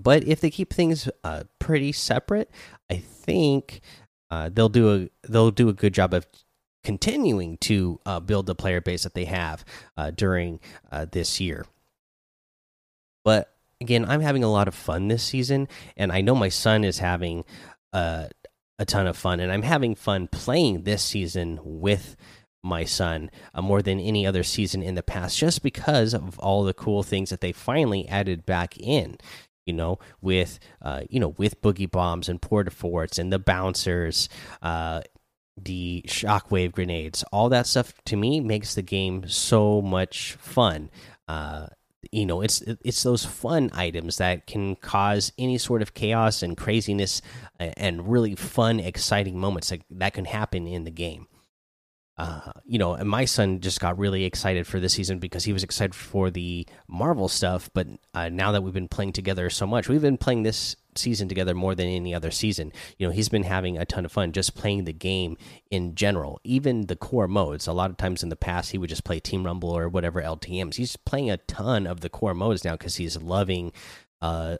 But 0.00 0.24
if 0.24 0.40
they 0.40 0.50
keep 0.50 0.72
things 0.72 1.08
uh, 1.24 1.44
pretty 1.58 1.92
separate, 1.92 2.50
I 2.90 2.96
think 2.96 3.80
uh, 4.30 4.50
they'll 4.52 4.68
do 4.68 4.94
a 4.94 5.28
they'll 5.28 5.50
do 5.50 5.68
a 5.68 5.74
good 5.74 5.94
job 5.94 6.14
of 6.14 6.26
continuing 6.82 7.58
to 7.58 8.00
uh, 8.06 8.20
build 8.20 8.46
the 8.46 8.54
player 8.54 8.80
base 8.80 9.04
that 9.04 9.14
they 9.14 9.26
have 9.26 9.64
uh, 9.96 10.10
during 10.10 10.60
this 11.12 11.40
year. 11.40 11.66
But 13.24 13.54
again, 13.82 14.04
I'm 14.04 14.20
having 14.20 14.44
a 14.44 14.50
lot 14.50 14.68
of 14.68 14.74
fun 14.74 15.08
this 15.08 15.22
season, 15.22 15.68
and 15.96 16.10
I 16.10 16.20
know 16.20 16.34
my 16.34 16.48
son 16.48 16.84
is 16.84 16.98
having 16.98 17.44
uh, 17.92 18.28
a 18.78 18.84
ton 18.84 19.06
of 19.06 19.16
fun, 19.16 19.40
and 19.40 19.52
I'm 19.52 19.62
having 19.62 19.94
fun 19.94 20.28
playing 20.28 20.84
this 20.84 21.02
season 21.02 21.60
with 21.62 22.16
my 22.62 22.84
son 22.84 23.30
uh, 23.54 23.60
more 23.60 23.82
than 23.82 23.98
any 23.98 24.26
other 24.26 24.42
season 24.42 24.82
in 24.82 24.94
the 24.94 25.02
past, 25.02 25.36
just 25.36 25.62
because 25.62 26.14
of 26.14 26.38
all 26.38 26.62
the 26.62 26.72
cool 26.74 27.02
things 27.02 27.30
that 27.30 27.40
they 27.40 27.52
finally 27.52 28.08
added 28.08 28.46
back 28.46 28.78
in 28.78 29.18
you 29.66 29.72
know, 29.72 29.98
with 30.20 30.58
uh, 30.80 31.02
you 31.08 31.20
know, 31.20 31.34
with 31.38 31.60
boogie 31.62 31.90
bombs 31.90 32.28
and 32.28 32.42
porta 32.42 32.70
forts 32.70 33.18
and 33.18 33.32
the 33.32 33.38
bouncers, 33.38 34.28
uh, 34.60 35.02
the 35.56 36.04
shockwave 36.08 36.72
grenades, 36.72 37.22
all 37.32 37.48
that 37.48 37.66
stuff 37.66 37.94
to 38.06 38.16
me 38.16 38.40
makes 38.40 38.74
the 38.74 38.82
game 38.82 39.28
so 39.28 39.80
much 39.80 40.32
fun. 40.32 40.90
Uh, 41.28 41.66
you 42.10 42.26
know, 42.26 42.40
it's 42.40 42.60
it's 42.62 43.02
those 43.02 43.24
fun 43.24 43.70
items 43.72 44.16
that 44.16 44.46
can 44.46 44.76
cause 44.76 45.32
any 45.38 45.58
sort 45.58 45.82
of 45.82 45.94
chaos 45.94 46.42
and 46.42 46.56
craziness 46.56 47.22
and 47.58 48.10
really 48.10 48.34
fun, 48.34 48.80
exciting 48.80 49.38
moments 49.38 49.70
that, 49.70 49.82
that 49.90 50.14
can 50.14 50.24
happen 50.24 50.66
in 50.66 50.84
the 50.84 50.90
game 50.90 51.26
uh, 52.18 52.52
you 52.64 52.78
know, 52.78 52.92
and 52.92 53.08
my 53.08 53.24
son 53.24 53.60
just 53.60 53.80
got 53.80 53.98
really 53.98 54.24
excited 54.24 54.66
for 54.66 54.78
this 54.78 54.92
season 54.92 55.18
because 55.18 55.44
he 55.44 55.52
was 55.52 55.64
excited 55.64 55.94
for 55.94 56.30
the 56.30 56.66
Marvel 56.86 57.26
stuff. 57.26 57.70
But 57.72 57.88
uh, 58.12 58.28
now 58.28 58.52
that 58.52 58.62
we've 58.62 58.74
been 58.74 58.88
playing 58.88 59.14
together 59.14 59.48
so 59.48 59.66
much, 59.66 59.88
we've 59.88 60.02
been 60.02 60.18
playing 60.18 60.42
this 60.42 60.76
season 60.94 61.26
together 61.26 61.54
more 61.54 61.74
than 61.74 61.86
any 61.86 62.14
other 62.14 62.30
season. 62.30 62.70
You 62.98 63.06
know, 63.06 63.12
he's 63.12 63.30
been 63.30 63.44
having 63.44 63.78
a 63.78 63.86
ton 63.86 64.04
of 64.04 64.12
fun 64.12 64.32
just 64.32 64.54
playing 64.54 64.84
the 64.84 64.92
game 64.92 65.38
in 65.70 65.94
general, 65.94 66.38
even 66.44 66.86
the 66.86 66.96
core 66.96 67.28
modes. 67.28 67.66
A 67.66 67.72
lot 67.72 67.90
of 67.90 67.96
times 67.96 68.22
in 68.22 68.28
the 68.28 68.36
past, 68.36 68.72
he 68.72 68.78
would 68.78 68.90
just 68.90 69.04
play 69.04 69.18
Team 69.18 69.44
Rumble 69.44 69.70
or 69.70 69.88
whatever 69.88 70.20
LTMs. 70.20 70.74
He's 70.74 70.96
playing 70.96 71.30
a 71.30 71.38
ton 71.38 71.86
of 71.86 72.00
the 72.00 72.10
core 72.10 72.34
modes 72.34 72.62
now 72.62 72.72
because 72.72 72.96
he's 72.96 73.16
loving 73.16 73.72
uh, 74.20 74.58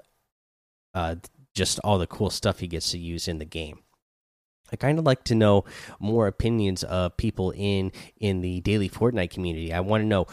uh, 0.94 1.16
just 1.54 1.78
all 1.85 1.99
the 1.99 2.06
cool 2.06 2.30
stuff 2.30 2.61
he 2.61 2.66
gets 2.66 2.90
to 2.92 2.99
use 2.99 3.28
in 3.28 3.38
the 3.38 3.44
game. 3.44 3.82
I 4.73 4.76
kind 4.76 4.99
of 4.99 5.05
like 5.05 5.25
to 5.25 5.35
know 5.35 5.64
more 6.00 6.26
opinions 6.26 6.83
of 6.85 7.17
people 7.17 7.52
in 7.57 7.93
in 8.19 8.41
the 8.41 8.61
daily 8.61 8.88
Fortnite 8.88 9.31
community. 9.31 9.73
I 9.73 9.81
want 9.81 10.02
to 10.02 10.07
know: 10.07 10.26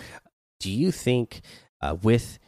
Do 0.59 0.71
you 0.71 0.91
think 0.91 1.41
uh, 1.81 1.97
with 2.01 2.39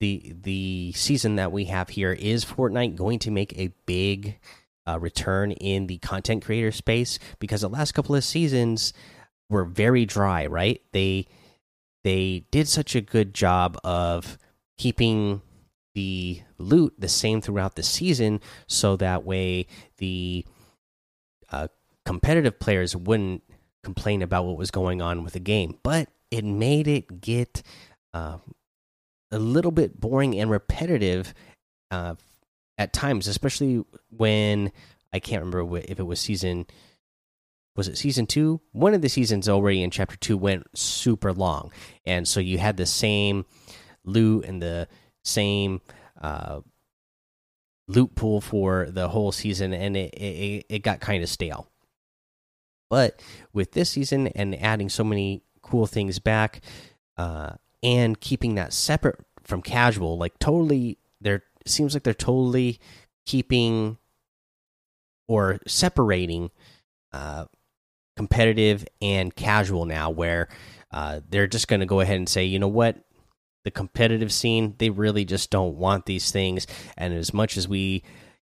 the 0.00 0.34
the 0.42 0.92
season 0.94 1.36
that 1.36 1.52
we 1.52 1.66
have 1.66 1.88
here 1.90 2.12
is 2.12 2.44
Fortnite 2.44 2.96
going 2.96 3.18
to 3.20 3.30
make 3.30 3.56
a 3.58 3.72
big 3.86 4.38
uh, 4.86 4.98
return 4.98 5.52
in 5.52 5.86
the 5.86 5.98
content 5.98 6.44
creator 6.44 6.72
space 6.72 7.18
because 7.38 7.62
the 7.62 7.68
last 7.68 7.92
couple 7.92 8.14
of 8.14 8.24
seasons 8.24 8.92
were 9.48 9.64
very 9.64 10.04
dry, 10.04 10.46
right? 10.46 10.82
They 10.92 11.26
they 12.02 12.44
did 12.50 12.68
such 12.68 12.94
a 12.94 13.00
good 13.00 13.32
job 13.34 13.78
of 13.82 14.38
keeping 14.76 15.40
the 15.94 16.42
loot 16.58 16.92
the 16.98 17.08
same 17.08 17.40
throughout 17.40 17.76
the 17.76 17.82
season, 17.82 18.40
so 18.66 18.96
that 18.96 19.24
way 19.24 19.66
the 19.98 20.44
uh, 21.54 21.68
competitive 22.04 22.58
players 22.58 22.96
wouldn't 22.96 23.42
complain 23.82 24.22
about 24.22 24.44
what 24.44 24.56
was 24.56 24.70
going 24.70 25.00
on 25.00 25.22
with 25.22 25.34
the 25.34 25.40
game. 25.40 25.78
But 25.82 26.08
it 26.30 26.44
made 26.44 26.88
it 26.88 27.20
get 27.20 27.62
uh, 28.12 28.38
a 29.30 29.38
little 29.38 29.70
bit 29.70 30.00
boring 30.00 30.38
and 30.38 30.50
repetitive 30.50 31.32
uh, 31.90 32.16
at 32.76 32.92
times, 32.92 33.28
especially 33.28 33.84
when 34.10 34.72
I 35.12 35.20
can't 35.20 35.44
remember 35.44 35.78
if 35.78 35.98
it 35.98 36.06
was 36.06 36.20
season 36.20 36.66
was 37.76 37.88
it 37.88 37.98
season 37.98 38.26
two? 38.26 38.60
One 38.70 38.94
of 38.94 39.02
the 39.02 39.08
seasons 39.08 39.48
already 39.48 39.82
in 39.82 39.90
chapter 39.90 40.16
two 40.16 40.36
went 40.36 40.66
super 40.78 41.32
long, 41.32 41.72
and 42.04 42.26
so 42.26 42.38
you 42.38 42.58
had 42.58 42.76
the 42.76 42.86
same 42.86 43.46
loot 44.04 44.44
and 44.44 44.62
the 44.62 44.86
same 45.24 45.80
uh, 46.20 46.60
loot 47.86 48.14
pool 48.14 48.40
for 48.40 48.86
the 48.90 49.08
whole 49.08 49.32
season, 49.32 49.72
and 49.72 49.96
it 49.96 50.14
it, 50.14 50.66
it 50.68 50.78
got 50.82 51.00
kind 51.00 51.22
of 51.22 51.28
stale. 51.28 51.70
But 52.90 53.20
with 53.52 53.72
this 53.72 53.90
season 53.90 54.28
and 54.28 54.60
adding 54.60 54.88
so 54.88 55.04
many 55.04 55.42
cool 55.62 55.86
things 55.86 56.18
back, 56.18 56.60
uh, 57.16 57.52
and 57.82 58.20
keeping 58.20 58.54
that 58.54 58.72
separate 58.72 59.20
from 59.42 59.62
casual, 59.62 60.16
like 60.16 60.38
totally, 60.38 60.98
there 61.20 61.42
seems 61.66 61.94
like 61.94 62.02
they're 62.02 62.14
totally 62.14 62.78
keeping 63.26 63.98
or 65.26 65.58
separating 65.66 66.50
uh, 67.12 67.46
competitive 68.16 68.86
and 69.00 69.34
casual 69.34 69.86
now, 69.86 70.10
where 70.10 70.48
uh, 70.90 71.20
they're 71.28 71.46
just 71.46 71.68
going 71.68 71.80
to 71.80 71.86
go 71.86 72.00
ahead 72.00 72.16
and 72.16 72.28
say, 72.28 72.44
you 72.44 72.58
know 72.58 72.68
what, 72.68 72.96
the 73.64 73.70
competitive 73.70 74.32
scene, 74.32 74.74
they 74.78 74.90
really 74.90 75.24
just 75.24 75.50
don't 75.50 75.76
want 75.76 76.06
these 76.06 76.30
things. 76.30 76.66
And 76.96 77.12
as 77.12 77.34
much 77.34 77.56
as 77.56 77.66
we 77.66 78.02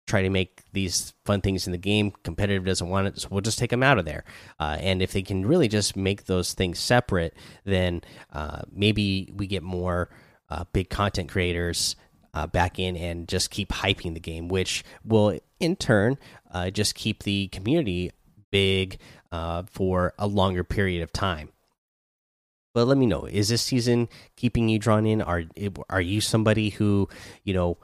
try 0.07 0.23
to 0.23 0.31
make 0.31 0.63
these 0.73 1.15
fun 1.25 1.41
things 1.41 1.67
in 1.67 1.73
the 1.73 1.79
game, 1.79 2.13
competitive 2.25 2.65
doesn't 2.65 2.89
want 2.89 3.07
it, 3.07 3.21
so 3.21 3.29
we'll 3.31 3.41
just 3.41 3.59
take 3.59 3.71
them 3.71 3.83
out 3.83 3.99
of 3.99 4.05
there. 4.05 4.25
Uh, 4.59 4.77
and 4.81 5.01
if 5.01 5.13
they 5.13 5.23
can 5.23 5.47
really 5.47 5.69
just 5.69 5.97
make 5.97 6.25
those 6.25 6.55
things 6.55 6.79
separate, 6.79 7.35
then 7.65 8.03
uh, 8.33 8.63
maybe 8.73 9.31
we 9.37 9.47
get 9.47 9.63
more 9.63 10.09
uh, 10.51 10.65
big 10.73 10.91
content 10.91 11.29
creators. 11.31 11.97
Uh, 12.35 12.47
back 12.47 12.79
in 12.79 12.97
and 12.97 13.29
just 13.29 13.51
keep 13.51 13.69
hyping 13.69 14.15
the 14.15 14.19
game, 14.19 14.49
which 14.49 14.83
will 15.05 15.39
in 15.61 15.77
turn 15.77 16.17
uh, 16.51 16.71
just 16.71 16.95
keep 16.95 17.25
the 17.25 17.47
community 17.49 18.11
big 18.51 18.99
uh, 19.33 19.65
for 19.71 20.15
a 20.19 20.27
longer 20.27 20.65
period 20.65 21.03
of 21.03 21.13
time. 21.13 21.52
But 22.75 22.87
let 22.87 22.99
me 22.99 23.07
know: 23.07 23.25
is 23.25 23.49
this 23.49 23.63
season 23.63 24.09
keeping 24.37 24.69
you 24.69 24.79
drawn 24.79 25.07
in? 25.07 25.23
Are 25.23 25.45
are 25.91 26.01
you 26.01 26.21
somebody 26.21 26.71
who 26.71 27.09
you 27.45 27.55
know 27.55 27.79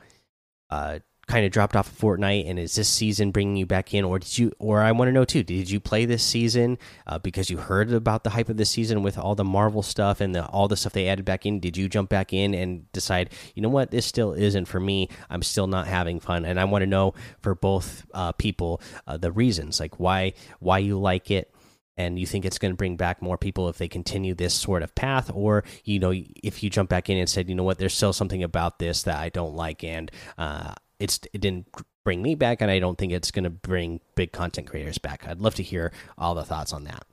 uh, 0.71 1.01
kind 1.29 1.45
of 1.45 1.53
dropped 1.53 1.77
off 1.77 1.93
of 1.93 1.99
Fortnite, 1.99 2.49
and 2.49 2.59
is 2.59 2.75
this 2.75 2.89
season 2.89 3.31
bringing 3.31 3.57
you 3.57 3.67
back 3.67 3.93
in, 3.93 4.05
or 4.05 4.19
did 4.19 4.39
you? 4.39 4.53
Or 4.59 4.81
I 4.81 4.91
want 4.93 5.09
to 5.09 5.13
know 5.13 5.25
too: 5.25 5.43
did 5.43 5.71
you 5.71 5.79
play 5.79 6.07
this 6.07 6.25
season 6.25 6.79
uh, 7.07 7.19
because 7.19 7.51
you 7.51 7.59
heard 7.59 7.93
about 7.93 8.25
the 8.25 8.31
hype 8.31 8.49
of 8.49 8.57
this 8.57 8.71
season 8.71 9.03
with 9.03 9.19
all 9.19 9.35
the 9.35 9.45
Marvel 9.45 9.83
stuff 9.83 10.21
and 10.21 10.35
the, 10.35 10.47
all 10.47 10.67
the 10.69 10.77
stuff 10.77 10.95
they 10.95 11.07
added 11.07 11.25
back 11.25 11.45
in? 11.47 11.61
Did 11.61 11.77
you 11.77 11.89
jump 11.89 12.09
back 12.09 12.33
in 12.33 12.55
and 12.55 12.91
decide, 12.93 13.31
you 13.55 13.63
know 13.63 13.69
what, 13.69 13.91
this 13.91 14.07
still 14.07 14.33
isn't 14.33 14.65
for 14.65 14.81
me? 14.81 15.09
I'm 15.29 15.43
still 15.43 15.67
not 15.67 15.87
having 15.87 16.19
fun, 16.19 16.45
and 16.45 16.59
I 16.59 16.65
want 16.65 16.83
to 16.83 16.87
know 16.87 17.15
for 17.41 17.55
both 17.55 18.07
uh, 18.15 18.33
people 18.33 18.81
uh, 19.07 19.19
the 19.19 19.31
reasons, 19.31 19.79
like 19.79 20.01
why 20.01 20.33
why 20.61 20.79
you 20.79 20.99
like 20.99 21.31
it 21.31 21.53
and 21.99 22.19
you 22.19 22.27
think 22.27 22.47
it's 22.47 22.59
going 22.59 22.73
to 22.73 22.77
bring 22.77 22.97
back 22.97 23.21
more 23.21 23.37
people 23.37 23.69
if 23.69 23.77
they 23.77 23.89
continue 23.89 24.35
this 24.35 24.55
sort 24.55 24.83
of 24.83 24.95
path? 24.95 25.31
Or 25.35 25.65
you 25.85 25.99
know 25.99 26.15
if 26.15 26.63
you 26.63 26.71
jump 26.71 26.89
back 26.89 27.11
in 27.11 27.19
and 27.19 27.29
said 27.29 27.49
you 27.51 27.55
know 27.55 27.65
what? 27.65 27.79
There's 27.79 27.95
still 27.95 28.15
something 28.15 28.43
about 28.43 28.79
this 28.79 29.03
that 29.03 29.19
i 29.19 29.29
don't 29.29 29.55
like 29.55 29.83
and 29.83 30.11
uh, 30.39 30.75
it's 30.99 31.21
it 31.33 31.41
didn't 31.41 31.67
bring 32.05 32.23
me 32.23 32.35
back 32.35 32.63
and 32.63 32.71
i 32.71 32.79
don't 32.79 32.97
think 32.97 33.13
it's 33.13 33.31
going 33.31 33.45
to 33.45 33.51
bring 33.51 34.01
big 34.15 34.33
content 34.33 34.67
creators 34.67 34.99
back. 34.99 35.27
I'd 35.27 35.41
love 35.41 35.57
to 35.57 35.63
hear 35.63 35.93
all 36.17 36.35
the 36.35 36.45
thoughts 36.45 36.73
on 36.73 36.85
that. 36.85 37.05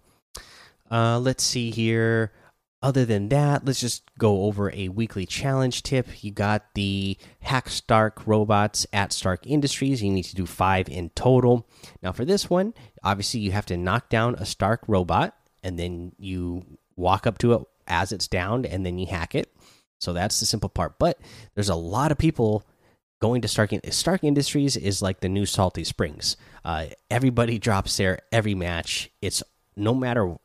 Uh, 0.90 1.20
let's 1.20 1.44
see 1.44 1.72
here 1.72 2.32
other 2.86 3.04
than 3.04 3.30
that, 3.30 3.66
let's 3.66 3.82
just 3.82 4.04
go 4.20 4.44
over 4.44 4.72
a 4.72 4.90
weekly 4.90 5.26
challenge 5.26 5.82
tip. 5.82 6.24
You 6.24 6.30
got 6.30 6.76
the 6.76 7.18
hack 7.40 7.68
Stark 7.68 8.28
robots 8.28 8.86
at 8.94 9.12
Stark 9.12 9.48
Industries. 9.48 10.04
You 10.04 10.12
need 10.12 10.26
to 10.26 10.36
do 10.36 10.46
five 10.46 10.88
in 10.88 11.10
total. 11.10 11.68
Now, 12.04 12.12
for 12.12 12.26
this 12.26 12.48
one, 12.48 12.76
obviously, 13.04 13.40
you 13.40 13.52
have 13.54 13.66
to 13.66 13.76
knock 13.76 14.10
down 14.10 14.36
a 14.36 14.46
Stark 14.46 14.84
robot 14.88 15.36
and 15.64 15.80
then 15.80 16.12
you 16.20 16.64
walk 16.96 17.26
up 17.26 17.40
to 17.40 17.54
it 17.54 17.62
as 17.88 18.12
it's 18.12 18.28
downed 18.28 18.68
and 18.68 18.86
then 18.86 19.00
you 19.00 19.08
hack 19.08 19.34
it. 19.34 19.52
So 19.98 20.14
that's 20.14 20.40
the 20.40 20.46
simple 20.46 20.70
part. 20.70 21.00
But 21.00 21.18
there's 21.56 21.70
a 21.70 21.76
lot 21.76 22.12
of 22.12 22.20
people 22.20 22.68
going 23.20 23.42
to 23.42 23.48
Stark 23.48 23.72
Stark 23.90 24.24
Industries 24.24 24.78
is 24.78 25.02
like 25.02 25.22
the 25.22 25.30
new 25.30 25.48
Salty 25.48 25.84
Springs. 25.84 26.38
Uh, 26.64 26.86
everybody 27.10 27.58
drops 27.58 27.98
there 27.98 28.20
every 28.32 28.54
match. 28.54 29.10
It's 29.24 29.42
no 29.76 29.96
matter 29.96 30.38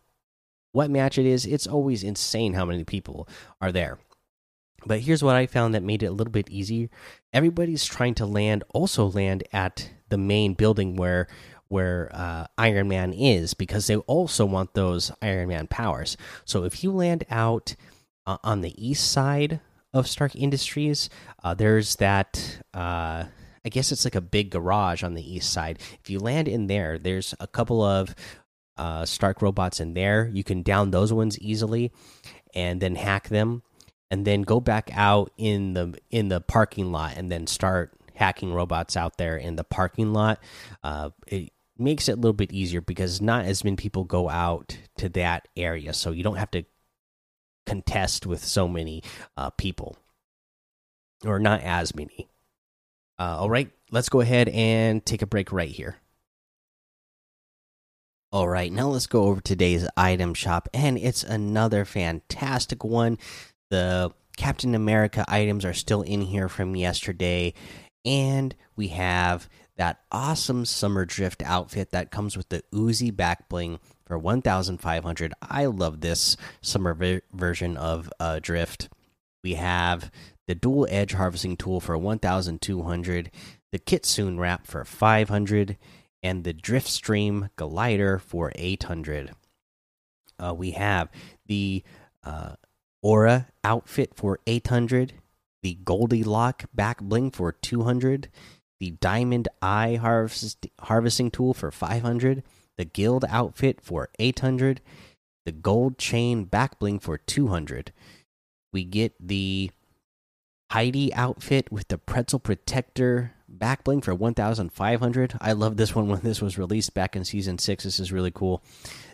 what 0.72 0.90
match 0.90 1.18
it 1.18 1.26
is, 1.26 1.46
it's 1.46 1.66
always 1.66 2.02
insane 2.02 2.54
how 2.54 2.64
many 2.64 2.84
people 2.84 3.28
are 3.60 3.72
there. 3.72 3.98
But 4.86 5.00
here's 5.00 5.22
what 5.22 5.36
I 5.36 5.46
found 5.46 5.74
that 5.74 5.82
made 5.82 6.02
it 6.02 6.06
a 6.06 6.12
little 6.12 6.30
bit 6.30 6.48
easier. 6.48 6.88
Everybody's 7.32 7.84
trying 7.84 8.14
to 8.14 8.26
land, 8.26 8.64
also 8.72 9.06
land 9.06 9.44
at 9.52 9.90
the 10.08 10.18
main 10.18 10.54
building 10.54 10.96
where 10.96 11.28
where 11.68 12.10
uh, 12.12 12.46
Iron 12.58 12.88
Man 12.88 13.12
is, 13.12 13.54
because 13.54 13.86
they 13.86 13.94
also 13.94 14.44
want 14.44 14.74
those 14.74 15.12
Iron 15.22 15.48
Man 15.48 15.68
powers. 15.68 16.16
So 16.44 16.64
if 16.64 16.82
you 16.82 16.90
land 16.90 17.24
out 17.30 17.76
uh, 18.26 18.38
on 18.42 18.60
the 18.60 18.74
east 18.76 19.08
side 19.12 19.60
of 19.94 20.08
Stark 20.08 20.34
Industries, 20.34 21.08
uh, 21.44 21.54
there's 21.54 21.96
that. 21.96 22.60
Uh, 22.74 23.24
I 23.62 23.68
guess 23.68 23.92
it's 23.92 24.04
like 24.06 24.14
a 24.14 24.22
big 24.22 24.50
garage 24.50 25.04
on 25.04 25.12
the 25.12 25.34
east 25.34 25.52
side. 25.52 25.78
If 26.02 26.08
you 26.08 26.18
land 26.18 26.48
in 26.48 26.66
there, 26.66 26.98
there's 26.98 27.34
a 27.38 27.46
couple 27.46 27.82
of 27.82 28.14
uh, 28.80 29.04
Stark 29.04 29.42
robots 29.42 29.78
in 29.78 29.92
there. 29.92 30.30
You 30.32 30.42
can 30.42 30.62
down 30.62 30.90
those 30.90 31.12
ones 31.12 31.38
easily, 31.38 31.92
and 32.54 32.80
then 32.80 32.94
hack 32.94 33.28
them, 33.28 33.62
and 34.10 34.26
then 34.26 34.40
go 34.40 34.58
back 34.58 34.90
out 34.94 35.32
in 35.36 35.74
the 35.74 35.98
in 36.10 36.28
the 36.28 36.40
parking 36.40 36.90
lot, 36.90 37.14
and 37.16 37.30
then 37.30 37.46
start 37.46 37.92
hacking 38.14 38.54
robots 38.54 38.96
out 38.96 39.18
there 39.18 39.36
in 39.36 39.56
the 39.56 39.64
parking 39.64 40.14
lot. 40.14 40.40
Uh, 40.82 41.10
it 41.26 41.52
makes 41.76 42.08
it 42.08 42.12
a 42.12 42.16
little 42.16 42.32
bit 42.32 42.52
easier 42.52 42.80
because 42.80 43.20
not 43.20 43.44
as 43.44 43.64
many 43.64 43.76
people 43.76 44.04
go 44.04 44.30
out 44.30 44.78
to 44.96 45.10
that 45.10 45.46
area, 45.56 45.92
so 45.92 46.10
you 46.10 46.22
don't 46.22 46.36
have 46.36 46.50
to 46.50 46.64
contest 47.66 48.24
with 48.24 48.42
so 48.42 48.66
many 48.66 49.02
uh, 49.36 49.50
people, 49.50 49.98
or 51.26 51.38
not 51.38 51.60
as 51.60 51.94
many. 51.94 52.30
Uh, 53.18 53.36
all 53.40 53.50
right, 53.50 53.70
let's 53.90 54.08
go 54.08 54.22
ahead 54.22 54.48
and 54.48 55.04
take 55.04 55.20
a 55.20 55.26
break 55.26 55.52
right 55.52 55.68
here. 55.68 55.98
All 58.32 58.48
right, 58.48 58.70
now 58.70 58.86
let's 58.86 59.08
go 59.08 59.24
over 59.24 59.40
today's 59.40 59.88
item 59.96 60.34
shop, 60.34 60.68
and 60.72 60.96
it's 60.96 61.24
another 61.24 61.84
fantastic 61.84 62.84
one. 62.84 63.18
The 63.70 64.12
Captain 64.36 64.76
America 64.76 65.24
items 65.26 65.64
are 65.64 65.72
still 65.72 66.02
in 66.02 66.20
here 66.20 66.48
from 66.48 66.76
yesterday, 66.76 67.54
and 68.04 68.54
we 68.76 68.88
have 68.88 69.48
that 69.78 70.02
awesome 70.12 70.64
Summer 70.64 71.04
Drift 71.04 71.42
outfit 71.42 71.90
that 71.90 72.12
comes 72.12 72.36
with 72.36 72.50
the 72.50 72.62
Uzi 72.72 73.14
back 73.14 73.48
bling 73.48 73.80
for 74.06 74.16
1,500. 74.16 75.34
I 75.42 75.64
love 75.66 76.00
this 76.00 76.36
summer 76.60 77.20
version 77.32 77.76
of 77.76 78.12
uh, 78.20 78.38
Drift. 78.40 78.90
We 79.42 79.54
have 79.54 80.08
the 80.46 80.54
dual 80.54 80.86
edge 80.88 81.14
harvesting 81.14 81.56
tool 81.56 81.80
for 81.80 81.98
1,200, 81.98 83.30
the 83.72 83.78
Kitsune 83.80 84.38
wrap 84.38 84.68
for 84.68 84.84
500 84.84 85.76
and 86.22 86.44
the 86.44 86.54
Driftstream 86.54 87.50
glider 87.56 88.18
for 88.18 88.52
800. 88.54 89.32
Uh, 90.38 90.54
we 90.54 90.72
have 90.72 91.08
the 91.46 91.82
uh, 92.24 92.54
Aura 93.02 93.48
outfit 93.64 94.12
for 94.14 94.38
800, 94.46 95.14
the 95.62 95.78
Goldilock 95.84 96.66
back 96.74 97.00
bling 97.00 97.30
for 97.30 97.52
200, 97.52 98.28
the 98.78 98.92
Diamond 98.92 99.48
Eye 99.60 99.96
harvest 99.96 100.66
harvesting 100.80 101.30
tool 101.30 101.54
for 101.54 101.70
500, 101.70 102.42
the 102.76 102.84
Guild 102.84 103.24
outfit 103.28 103.80
for 103.80 104.08
800, 104.18 104.80
the 105.44 105.52
Gold 105.52 105.98
Chain 105.98 106.44
back 106.44 106.78
bling 106.78 106.98
for 106.98 107.18
200. 107.18 107.92
We 108.72 108.84
get 108.84 109.14
the 109.20 109.70
Heidi 110.70 111.12
outfit 111.14 111.72
with 111.72 111.88
the 111.88 111.98
Pretzel 111.98 112.38
Protector 112.38 113.32
back 113.50 113.82
bling 113.84 114.00
for 114.00 114.14
1500 114.14 115.34
i 115.40 115.52
love 115.52 115.76
this 115.76 115.94
one 115.94 116.08
when 116.08 116.20
this 116.20 116.40
was 116.40 116.56
released 116.56 116.94
back 116.94 117.16
in 117.16 117.24
season 117.24 117.58
6 117.58 117.84
this 117.84 117.98
is 118.00 118.12
really 118.12 118.30
cool 118.30 118.62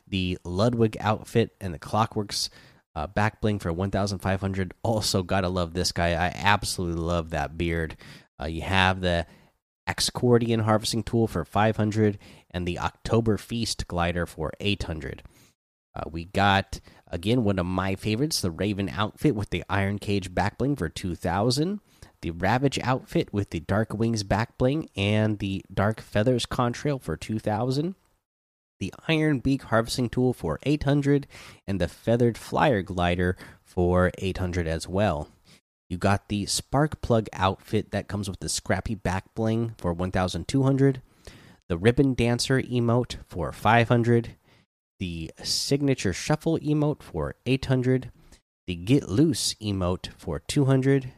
the 0.06 0.38
ludwig 0.44 0.96
outfit 1.00 1.54
and 1.60 1.72
the 1.74 1.78
clockworks 1.78 2.48
Uh, 2.94 3.06
back 3.06 3.42
bling 3.42 3.58
for 3.58 3.70
1,500. 3.70 4.72
Also, 4.82 5.22
gotta 5.22 5.50
love 5.50 5.74
this 5.74 5.92
guy. 5.92 6.12
I 6.12 6.32
absolutely 6.34 6.98
love 7.02 7.28
that 7.28 7.58
beard. 7.58 7.94
Uh, 8.40 8.46
you 8.46 8.62
have 8.62 9.02
the 9.02 9.26
Accordion 9.86 10.60
harvesting 10.60 11.02
tool 11.02 11.26
for 11.28 11.44
500 11.44 12.18
and 12.50 12.66
the 12.66 12.78
October 12.78 13.36
Feast 13.36 13.86
glider 13.86 14.24
for 14.24 14.50
800. 14.60 15.22
Uh, 15.94 16.04
we 16.10 16.24
got 16.24 16.80
again 17.10 17.44
one 17.44 17.58
of 17.58 17.66
my 17.66 17.96
favorites, 17.96 18.40
the 18.40 18.50
Raven 18.50 18.88
outfit 18.88 19.34
with 19.34 19.50
the 19.50 19.62
Iron 19.68 19.98
Cage 19.98 20.34
back 20.34 20.56
bling 20.56 20.74
for 20.74 20.88
2000, 20.88 21.80
the 22.20 22.30
Ravage 22.30 22.78
outfit 22.80 23.32
with 23.32 23.50
the 23.50 23.60
Dark 23.60 23.92
Wings 23.92 24.22
back 24.22 24.56
bling 24.58 24.88
and 24.96 25.38
the 25.38 25.64
Dark 25.72 26.00
Feathers 26.00 26.46
contrail 26.46 27.00
for 27.00 27.16
2000, 27.16 27.94
the 28.78 28.92
Iron 29.08 29.38
Beak 29.38 29.62
harvesting 29.64 30.08
tool 30.08 30.32
for 30.32 30.58
800 30.64 31.26
and 31.66 31.80
the 31.80 31.88
Feathered 31.88 32.36
Flyer 32.36 32.82
glider 32.82 33.36
for 33.64 34.10
800 34.18 34.66
as 34.66 34.88
well. 34.88 35.28
You 35.88 35.96
got 35.98 36.28
the 36.28 36.46
Spark 36.46 37.00
Plug 37.00 37.28
outfit 37.32 37.92
that 37.92 38.08
comes 38.08 38.28
with 38.28 38.40
the 38.40 38.48
Scrappy 38.48 38.94
Back 38.94 39.34
Bling 39.34 39.74
for 39.78 39.92
1200, 39.92 41.00
the 41.68 41.78
Ribbon 41.78 42.14
Dancer 42.14 42.60
emote 42.60 43.16
for 43.26 43.52
500, 43.52 44.36
the 44.98 45.30
Signature 45.42 46.12
Shuffle 46.12 46.58
emote 46.58 47.02
for 47.02 47.36
800, 47.46 48.10
the 48.66 48.74
Get 48.74 49.08
Loose 49.08 49.54
emote 49.54 50.08
for 50.16 50.40
200, 50.40 51.12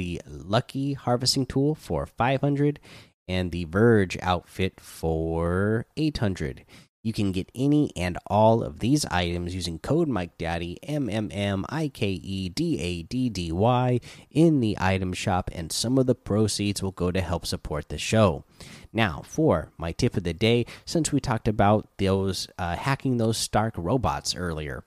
the 0.00 0.22
Lucky 0.26 0.94
Harvesting 0.94 1.44
Tool 1.44 1.74
for 1.74 2.06
500, 2.06 2.80
and 3.28 3.52
the 3.52 3.64
Verge 3.64 4.16
outfit 4.22 4.80
for 4.80 5.84
800. 5.94 6.64
You 7.02 7.12
can 7.12 7.32
get 7.32 7.50
any 7.54 7.92
and 7.96 8.18
all 8.26 8.62
of 8.62 8.80
these 8.80 9.04
items 9.06 9.54
using 9.54 9.78
code 9.78 10.08
Mike 10.08 10.36
Daddy 10.38 10.78
M 10.82 11.08
M 11.08 11.30
M 11.32 11.66
I 11.68 11.88
K 11.88 12.08
E 12.12 12.48
D 12.48 12.78
A 12.78 13.02
D 13.02 13.28
D 13.28 13.52
Y 13.52 14.00
in 14.30 14.60
the 14.60 14.76
item 14.80 15.12
shop, 15.12 15.50
and 15.52 15.70
some 15.70 15.98
of 15.98 16.06
the 16.06 16.14
proceeds 16.14 16.82
will 16.82 16.92
go 16.92 17.10
to 17.10 17.20
help 17.20 17.44
support 17.44 17.88
the 17.88 17.98
show. 17.98 18.44
Now, 18.92 19.22
for 19.24 19.70
my 19.78 19.92
tip 19.92 20.16
of 20.16 20.24
the 20.24 20.34
day, 20.34 20.66
since 20.84 21.12
we 21.12 21.20
talked 21.20 21.48
about 21.48 21.88
those 21.98 22.48
uh, 22.58 22.76
hacking 22.76 23.18
those 23.18 23.36
Stark 23.36 23.74
robots 23.76 24.34
earlier, 24.34 24.84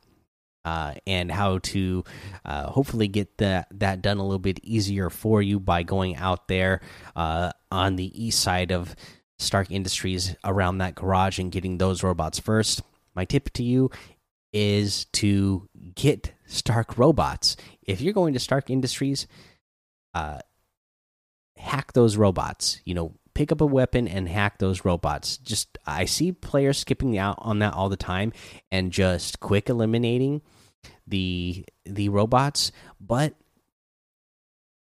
uh, 0.65 0.93
and 1.05 1.31
how 1.31 1.57
to 1.59 2.03
uh, 2.45 2.67
hopefully 2.67 3.07
get 3.07 3.37
that 3.37 3.67
that 3.71 4.01
done 4.01 4.17
a 4.17 4.23
little 4.23 4.39
bit 4.39 4.59
easier 4.63 5.09
for 5.09 5.41
you 5.41 5.59
by 5.59 5.83
going 5.83 6.15
out 6.15 6.47
there 6.47 6.81
uh, 7.15 7.51
on 7.71 7.95
the 7.95 8.11
east 8.25 8.39
side 8.39 8.71
of 8.71 8.95
Stark 9.39 9.71
Industries 9.71 10.35
around 10.43 10.77
that 10.77 10.95
garage 10.95 11.39
and 11.39 11.51
getting 11.51 11.77
those 11.77 12.03
robots 12.03 12.39
first. 12.39 12.81
My 13.15 13.25
tip 13.25 13.51
to 13.53 13.63
you 13.63 13.91
is 14.53 15.05
to 15.05 15.67
get 15.95 16.33
Stark 16.45 16.97
robots. 16.97 17.57
If 17.81 18.01
you're 18.01 18.13
going 18.13 18.33
to 18.33 18.39
Stark 18.39 18.69
Industries, 18.69 19.27
uh, 20.13 20.39
hack 21.57 21.93
those 21.93 22.17
robots. 22.17 22.79
You 22.85 22.93
know, 22.93 23.15
pick 23.33 23.51
up 23.51 23.61
a 23.61 23.65
weapon 23.65 24.07
and 24.07 24.29
hack 24.29 24.59
those 24.59 24.85
robots. 24.85 25.37
Just 25.37 25.77
I 25.85 26.05
see 26.05 26.31
players 26.31 26.77
skipping 26.77 27.17
out 27.17 27.35
on 27.39 27.59
that 27.59 27.73
all 27.73 27.89
the 27.89 27.97
time 27.97 28.31
and 28.71 28.91
just 28.91 29.39
quick 29.39 29.69
eliminating 29.69 30.41
the 31.07 31.65
the 31.85 32.09
robots, 32.09 32.71
but 32.99 33.35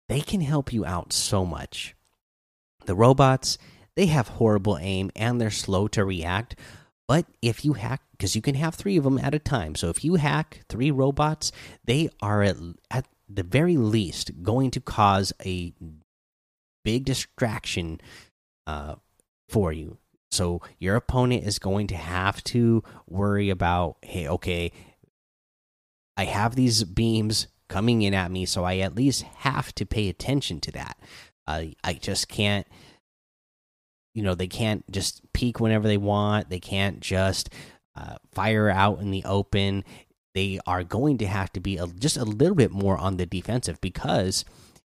they 0.09 0.21
can 0.21 0.41
help 0.41 0.71
you 0.71 0.85
out 0.85 1.13
so 1.13 1.45
much. 1.45 1.95
The 2.85 2.95
robots 2.95 3.57
they 3.97 4.05
have 4.05 4.27
horrible 4.27 4.77
aim 4.79 5.09
and 5.15 5.41
they're 5.41 5.49
slow 5.49 5.87
to 5.89 6.05
react. 6.05 6.55
But 7.07 7.25
if 7.41 7.65
you 7.65 7.73
hack, 7.73 8.01
because 8.11 8.35
you 8.35 8.43
can 8.43 8.53
have 8.53 8.75
three 8.75 8.95
of 8.95 9.03
them 9.03 9.17
at 9.17 9.33
a 9.33 9.39
time, 9.39 9.73
so 9.73 9.89
if 9.89 10.03
you 10.03 10.15
hack 10.15 10.63
three 10.69 10.91
robots, 10.91 11.51
they 11.83 12.09
are 12.21 12.43
at, 12.43 12.57
at 12.91 13.07
the 13.27 13.41
very 13.41 13.75
least 13.75 14.43
going 14.43 14.69
to 14.71 14.79
cause 14.79 15.33
a 15.43 15.73
big 16.85 17.05
distraction 17.05 17.99
uh, 18.67 18.95
for 19.49 19.73
you. 19.73 19.97
So 20.29 20.61
your 20.77 20.95
opponent 20.95 21.45
is 21.45 21.57
going 21.57 21.87
to 21.87 21.97
have 21.97 22.43
to 22.45 22.83
worry 23.07 23.49
about, 23.49 23.97
hey, 24.03 24.27
okay, 24.27 24.71
I 26.17 26.25
have 26.25 26.55
these 26.55 26.83
beams 26.83 27.47
coming 27.69 28.01
in 28.01 28.13
at 28.13 28.31
me, 28.31 28.45
so 28.45 28.63
I 28.63 28.77
at 28.77 28.95
least 28.95 29.21
have 29.21 29.73
to 29.75 29.85
pay 29.85 30.09
attention 30.09 30.59
to 30.61 30.71
that. 30.71 30.97
Uh, 31.45 31.65
I 31.83 31.93
just 31.93 32.27
can't 32.27 32.67
you 34.17 34.23
know 34.23 34.33
they 34.33 34.47
can't 34.47 34.83
just 34.89 35.21
peek 35.31 35.59
whenever 35.59 35.87
they 35.87 35.97
want. 35.97 36.49
They 36.49 36.59
can't 36.59 37.01
just 37.01 37.51
uh, 37.95 38.15
fire 38.31 38.67
out 38.67 38.99
in 38.99 39.11
the 39.11 39.23
open. 39.25 39.83
They 40.33 40.59
are 40.65 40.83
going 40.83 41.19
to 41.19 41.27
have 41.27 41.53
to 41.53 41.59
be 41.59 41.77
a, 41.77 41.85
just 41.85 42.17
a 42.17 42.25
little 42.25 42.55
bit 42.55 42.71
more 42.71 42.97
on 42.97 43.17
the 43.17 43.27
defensive 43.27 43.79
because 43.79 44.43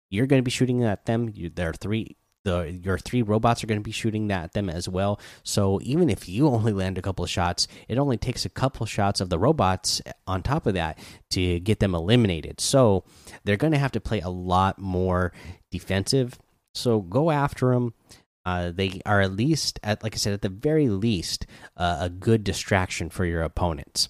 you're 0.10 0.28
going 0.28 0.41
to 0.41 0.44
be 0.44 0.52
shooting 0.52 0.84
at 0.84 1.06
them. 1.06 1.32
You, 1.34 1.50
there 1.50 1.70
are 1.70 1.74
three 1.74 2.17
the 2.43 2.80
your 2.84 2.97
three 2.97 3.21
robots 3.21 3.63
are 3.63 3.67
going 3.67 3.80
to 3.80 3.84
be 3.84 3.91
shooting 3.91 4.32
at 4.32 4.54
them 4.54 4.69
as 4.69 4.89
well. 4.89 5.19
So 5.43 5.80
even 5.84 6.10
if 6.10 6.27
you 6.27 6.47
only 6.47 6.73
land 6.73 6.97
a 6.97 7.01
couple 7.01 7.23
of 7.23 7.30
shots 7.30 7.67
it 7.88 7.97
only 7.97 8.17
takes 8.17 8.45
a 8.45 8.49
couple 8.49 8.86
shots 8.86 9.21
of 9.21 9.30
the 9.30 9.39
robots 9.39 10.01
on 10.27 10.41
top 10.41 10.65
of 10.65 10.73
that 10.73 10.97
to 11.32 11.60
get 11.60 11.80
them 11.80 11.95
eliminated. 11.95 12.60
So 12.60 13.04
they're 13.43 13.58
going 13.58 13.73
to 13.73 13.80
have 13.80 13.91
to 13.93 14.01
play 14.01 14.21
a 14.21 14.30
lot 14.30 14.80
more 14.80 15.34
defensive. 15.71 16.38
So 16.73 17.01
go 17.01 17.32
after 17.32 17.73
them 17.73 17.93
uh, 18.45 18.71
they 18.71 19.01
are 19.06 19.21
at 19.21 19.34
least 19.34 19.80
at 19.84 20.04
like 20.04 20.15
I 20.15 20.17
said 20.17 20.34
at 20.34 20.41
the 20.41 20.49
very 20.49 20.89
least 20.89 21.45
uh, 21.77 21.97
a 22.01 22.10
good 22.10 22.43
distraction 22.43 23.10
for 23.10 23.25
your 23.25 23.43
opponents. 23.43 24.10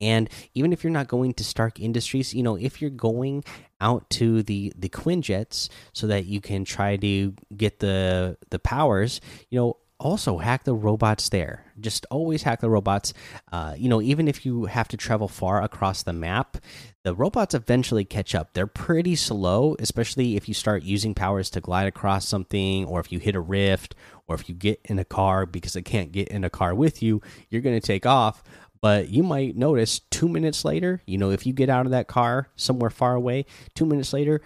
And 0.00 0.28
even 0.54 0.72
if 0.72 0.84
you're 0.84 0.92
not 0.92 1.08
going 1.08 1.34
to 1.34 1.44
Stark 1.44 1.80
Industries, 1.80 2.34
you 2.34 2.42
know, 2.42 2.56
if 2.56 2.80
you're 2.80 2.90
going 2.90 3.44
out 3.80 4.08
to 4.10 4.42
the 4.42 4.72
the 4.76 4.88
Quinjets 4.88 5.68
so 5.92 6.06
that 6.06 6.26
you 6.26 6.40
can 6.40 6.64
try 6.64 6.96
to 6.96 7.34
get 7.56 7.80
the 7.80 8.36
the 8.50 8.58
powers, 8.58 9.20
you 9.50 9.58
know, 9.58 9.76
also 9.98 10.38
hack 10.38 10.64
the 10.64 10.74
robots 10.74 11.28
there. 11.30 11.64
Just 11.80 12.06
always 12.10 12.42
hack 12.42 12.60
the 12.60 12.70
robots. 12.70 13.14
Uh, 13.50 13.74
you 13.76 13.88
know, 13.88 14.02
even 14.02 14.28
if 14.28 14.44
you 14.44 14.66
have 14.66 14.88
to 14.88 14.96
travel 14.96 15.28
far 15.28 15.62
across 15.62 16.02
the 16.02 16.12
map, 16.12 16.58
the 17.02 17.14
robots 17.14 17.54
eventually 17.54 18.04
catch 18.04 18.34
up. 18.34 18.52
They're 18.52 18.66
pretty 18.66 19.16
slow, 19.16 19.76
especially 19.78 20.36
if 20.36 20.48
you 20.48 20.54
start 20.54 20.82
using 20.82 21.14
powers 21.14 21.50
to 21.50 21.60
glide 21.60 21.86
across 21.86 22.26
something, 22.26 22.84
or 22.84 23.00
if 23.00 23.10
you 23.10 23.18
hit 23.18 23.34
a 23.34 23.40
rift, 23.40 23.94
or 24.26 24.34
if 24.34 24.48
you 24.48 24.54
get 24.54 24.80
in 24.84 24.98
a 24.98 25.04
car 25.04 25.46
because 25.46 25.74
they 25.74 25.82
can't 25.82 26.12
get 26.12 26.28
in 26.28 26.44
a 26.44 26.50
car 26.50 26.74
with 26.74 27.02
you, 27.02 27.22
you're 27.48 27.62
going 27.62 27.78
to 27.78 27.86
take 27.86 28.06
off. 28.06 28.42
But 28.86 29.08
you 29.08 29.24
might 29.24 29.56
notice 29.56 30.02
two 30.12 30.28
minutes 30.28 30.64
later, 30.64 31.02
you 31.08 31.18
know, 31.18 31.30
if 31.30 31.44
you 31.44 31.52
get 31.52 31.68
out 31.68 31.86
of 31.86 31.90
that 31.90 32.06
car 32.06 32.50
somewhere 32.54 32.88
far 32.88 33.16
away, 33.16 33.46
two 33.74 33.84
minutes 33.84 34.12
later, 34.12 34.42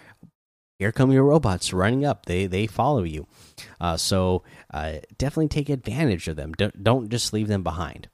here 0.79 0.93
come 0.93 1.13
your 1.13 1.25
robots 1.25 1.75
running 1.75 2.07
up. 2.07 2.25
They 2.25 2.47
they 2.47 2.67
follow 2.67 3.03
you. 3.03 3.27
Uh, 3.79 3.99
so 3.99 4.43
uh, 4.73 5.01
definitely 5.19 5.49
take 5.49 5.69
advantage 5.69 6.27
of 6.27 6.37
them. 6.37 6.55
Don't, 6.55 6.83
don't 6.83 7.11
just 7.11 7.35
leave 7.35 7.49
them 7.49 7.63
behind. 7.63 8.09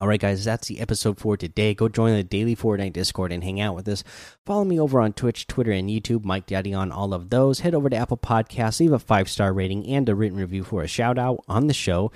All 0.00 0.08
right, 0.08 0.18
guys, 0.18 0.46
that's 0.46 0.66
the 0.66 0.80
episode 0.80 1.18
for 1.18 1.36
today. 1.36 1.74
Go 1.74 1.90
join 1.90 2.14
the 2.14 2.24
daily 2.24 2.56
Fortnite 2.56 2.94
Discord 2.94 3.30
and 3.30 3.44
hang 3.44 3.60
out 3.60 3.74
with 3.74 3.86
us. 3.86 4.02
Follow 4.46 4.64
me 4.64 4.80
over 4.80 4.98
on 4.98 5.12
Twitch, 5.12 5.46
Twitter, 5.46 5.72
and 5.72 5.90
YouTube. 5.90 6.24
Mike 6.24 6.46
Daddy 6.46 6.72
on 6.72 6.90
all 6.90 7.12
of 7.12 7.28
those. 7.28 7.60
Head 7.60 7.74
over 7.74 7.90
to 7.90 7.96
Apple 7.96 8.16
Podcasts, 8.16 8.80
leave 8.80 8.92
a 8.92 8.98
five 8.98 9.28
star 9.28 9.52
rating 9.52 9.86
and 9.88 10.08
a 10.08 10.14
written 10.14 10.38
review 10.38 10.64
for 10.64 10.82
a 10.82 10.88
shout 10.88 11.18
out 11.18 11.44
on 11.48 11.66
the 11.66 11.74
show. 11.74 12.10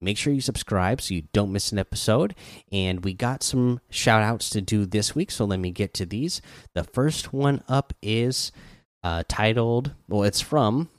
Make 0.00 0.18
sure 0.18 0.32
you 0.32 0.40
subscribe 0.40 1.00
so 1.00 1.14
you 1.14 1.22
don't 1.32 1.52
miss 1.52 1.72
an 1.72 1.78
episode. 1.78 2.34
And 2.70 3.04
we 3.04 3.14
got 3.14 3.42
some 3.42 3.80
shout 3.90 4.22
outs 4.22 4.50
to 4.50 4.60
do 4.60 4.86
this 4.86 5.14
week, 5.14 5.30
so 5.30 5.44
let 5.44 5.60
me 5.60 5.70
get 5.70 5.94
to 5.94 6.06
these. 6.06 6.40
The 6.74 6.84
first 6.84 7.32
one 7.32 7.62
up 7.68 7.92
is 8.02 8.52
uh, 9.02 9.22
titled, 9.28 9.92
well, 10.08 10.22
it's 10.24 10.40
from 10.40 10.90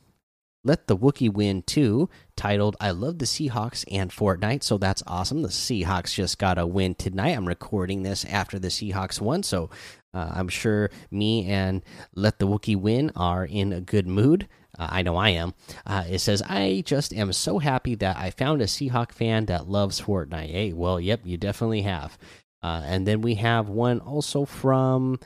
let 0.67 0.87
the 0.87 0.97
Wookie 0.97 1.31
Win 1.31 1.63
2, 1.63 2.09
titled 2.35 2.75
I 2.81 2.91
Love 2.91 3.19
the 3.19 3.25
Seahawks 3.25 3.85
and 3.89 4.11
Fortnite. 4.11 4.63
So 4.63 4.77
that's 4.77 5.01
awesome. 5.07 5.41
The 5.41 5.47
Seahawks 5.47 6.13
just 6.13 6.39
got 6.39 6.57
a 6.57 6.67
win 6.67 6.93
tonight. 6.95 7.37
I'm 7.37 7.47
recording 7.47 8.03
this 8.03 8.25
after 8.25 8.59
the 8.59 8.67
Seahawks 8.67 9.21
won. 9.21 9.43
So 9.43 9.69
uh, 10.13 10.31
I'm 10.33 10.49
sure 10.49 10.89
me 11.09 11.45
and 11.45 11.83
Let 12.15 12.39
the 12.39 12.47
Wookie 12.47 12.75
Win 12.75 13.13
are 13.15 13.45
in 13.45 13.71
a 13.71 13.79
good 13.79 14.07
mood. 14.07 14.49
Uh, 14.77 14.87
I 14.89 15.01
know 15.01 15.15
I 15.15 15.29
am. 15.29 15.53
Uh, 15.85 16.03
it 16.07 16.19
says, 16.19 16.41
I 16.43 16.83
just 16.85 17.13
am 17.13 17.33
so 17.33 17.59
happy 17.59 17.95
that 17.95 18.17
I 18.17 18.29
found 18.31 18.61
a 18.61 18.65
Seahawk 18.65 19.11
fan 19.11 19.45
that 19.45 19.67
loves 19.67 20.01
Fortnite. 20.01 20.51
Hey, 20.51 20.73
well, 20.73 20.99
yep, 20.99 21.21
you 21.23 21.37
definitely 21.37 21.81
have. 21.83 22.17
Uh, 22.61 22.81
and 22.85 23.07
then 23.07 23.21
we 23.21 23.35
have 23.35 23.69
one 23.69 23.99
also 23.99 24.45
from 24.45 25.19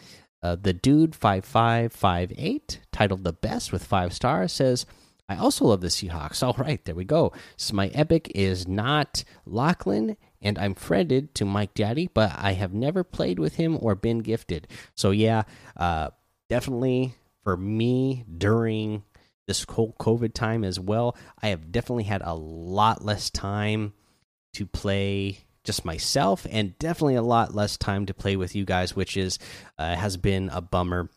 uh, 0.44 0.56
the 0.56 0.74
dude 0.74 1.16
5558 1.16 2.80
titled 2.92 3.24
The 3.24 3.34
Best 3.34 3.72
with 3.72 3.84
five 3.84 4.14
stars 4.14 4.52
says, 4.52 4.86
I 5.30 5.38
also 5.38 5.66
love 5.66 5.82
the 5.82 5.88
Seahawks. 5.88 6.44
All 6.44 6.56
right, 6.58 6.84
there 6.84 6.96
we 6.96 7.06
go. 7.06 7.32
So 7.56 7.74
my 7.74 7.88
epic 7.88 8.32
is 8.36 8.68
not 8.68 9.24
Lachlan, 9.46 10.18
and 10.42 10.60
I'm 10.60 10.76
friended 10.76 11.34
to 11.36 11.46
Mike 11.46 11.74
Daddy, 11.74 12.10
but 12.14 12.34
I 12.38 12.54
have 12.54 12.74
never 12.74 13.04
played 13.04 13.40
with 13.40 13.56
him 13.56 13.78
or 13.80 13.96
been 13.96 14.20
gifted. 14.20 14.68
So 14.96 15.12
yeah, 15.12 15.44
uh, 15.78 16.10
definitely 16.50 17.16
for 17.44 17.56
me 17.56 18.26
during 18.38 19.04
this 19.52 19.66
whole 19.70 19.94
COVID 20.00 20.34
time 20.34 20.64
as 20.64 20.80
well, 20.80 21.18
I 21.44 21.50
have 21.50 21.74
definitely 21.74 22.06
had 22.06 22.22
a 22.24 22.34
lot 22.34 23.04
less 23.04 23.30
time 23.30 23.92
to 24.54 24.66
play 24.66 25.40
just 25.66 25.84
myself, 25.84 26.48
and 26.50 26.78
definitely 26.80 27.16
a 27.16 27.22
lot 27.22 27.54
less 27.54 27.76
time 27.76 28.06
to 28.06 28.14
play 28.14 28.38
with 28.38 28.56
you 28.56 28.64
guys, 28.64 28.96
which 28.96 29.18
is 29.18 29.40
uh, 29.78 29.96
has 29.96 30.16
been 30.16 30.50
a 30.54 30.62
bummer. 30.62 31.10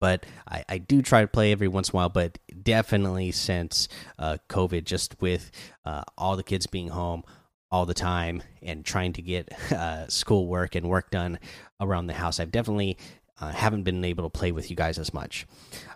But 0.00 0.26
I, 0.48 0.64
I 0.68 0.78
do 0.78 1.00
try 1.00 1.20
to 1.20 1.28
play 1.28 1.52
every 1.52 1.68
once 1.68 1.90
in 1.90 1.92
a 1.92 1.96
while, 1.98 2.08
but 2.08 2.38
definitely 2.60 3.30
since 3.30 3.88
uh, 4.18 4.38
COVID, 4.48 4.82
just 4.84 5.20
with 5.20 5.52
uh, 5.84 6.02
all 6.16 6.36
the 6.36 6.42
kids 6.42 6.66
being 6.66 6.88
home 6.88 7.22
all 7.70 7.86
the 7.86 7.94
time 7.94 8.42
and 8.62 8.84
trying 8.84 9.12
to 9.12 9.22
get 9.22 9.48
uh, 9.72 10.08
school 10.08 10.48
work 10.48 10.74
and 10.74 10.88
work 10.88 11.12
done 11.12 11.38
around 11.80 12.08
the 12.08 12.14
house, 12.14 12.40
I've 12.40 12.50
definitely 12.50 12.98
uh, 13.40 13.50
haven't 13.50 13.84
been 13.84 14.04
able 14.04 14.24
to 14.24 14.30
play 14.30 14.52
with 14.52 14.70
you 14.70 14.76
guys 14.76 14.98
as 14.98 15.14
much. 15.14 15.46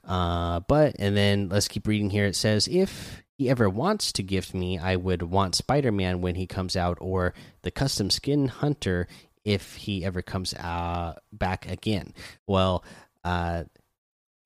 Uh, 0.05 0.61
but 0.61 0.97
and 0.99 1.17
then 1.17 1.49
let's 1.49 1.69
keep 1.69 1.87
reading 1.87 2.11
here. 2.11 2.27
It 2.27 2.37
says 2.37 2.69
if 2.69 3.23
he 3.37 3.49
ever 3.49 3.69
wants 3.69 4.13
to 4.13 4.23
gift 4.23 4.55
me, 4.55 4.79
I 4.79 4.97
would 4.97 5.23
want 5.23 5.55
Spider 5.55 5.93
Man 5.93 6.21
when 6.21 6.35
he 6.35 6.47
comes 6.47 6.77
out, 6.77 6.99
or 7.01 7.35
the 7.63 7.71
custom 7.71 8.11
skin 8.11 8.49
hunter 8.49 9.09
if 9.45 9.75
he 9.75 10.05
ever 10.05 10.23
comes 10.23 10.55
uh, 10.55 11.15
back 11.33 11.69
again. 11.69 12.15
Well, 12.47 12.85
uh, 13.25 13.65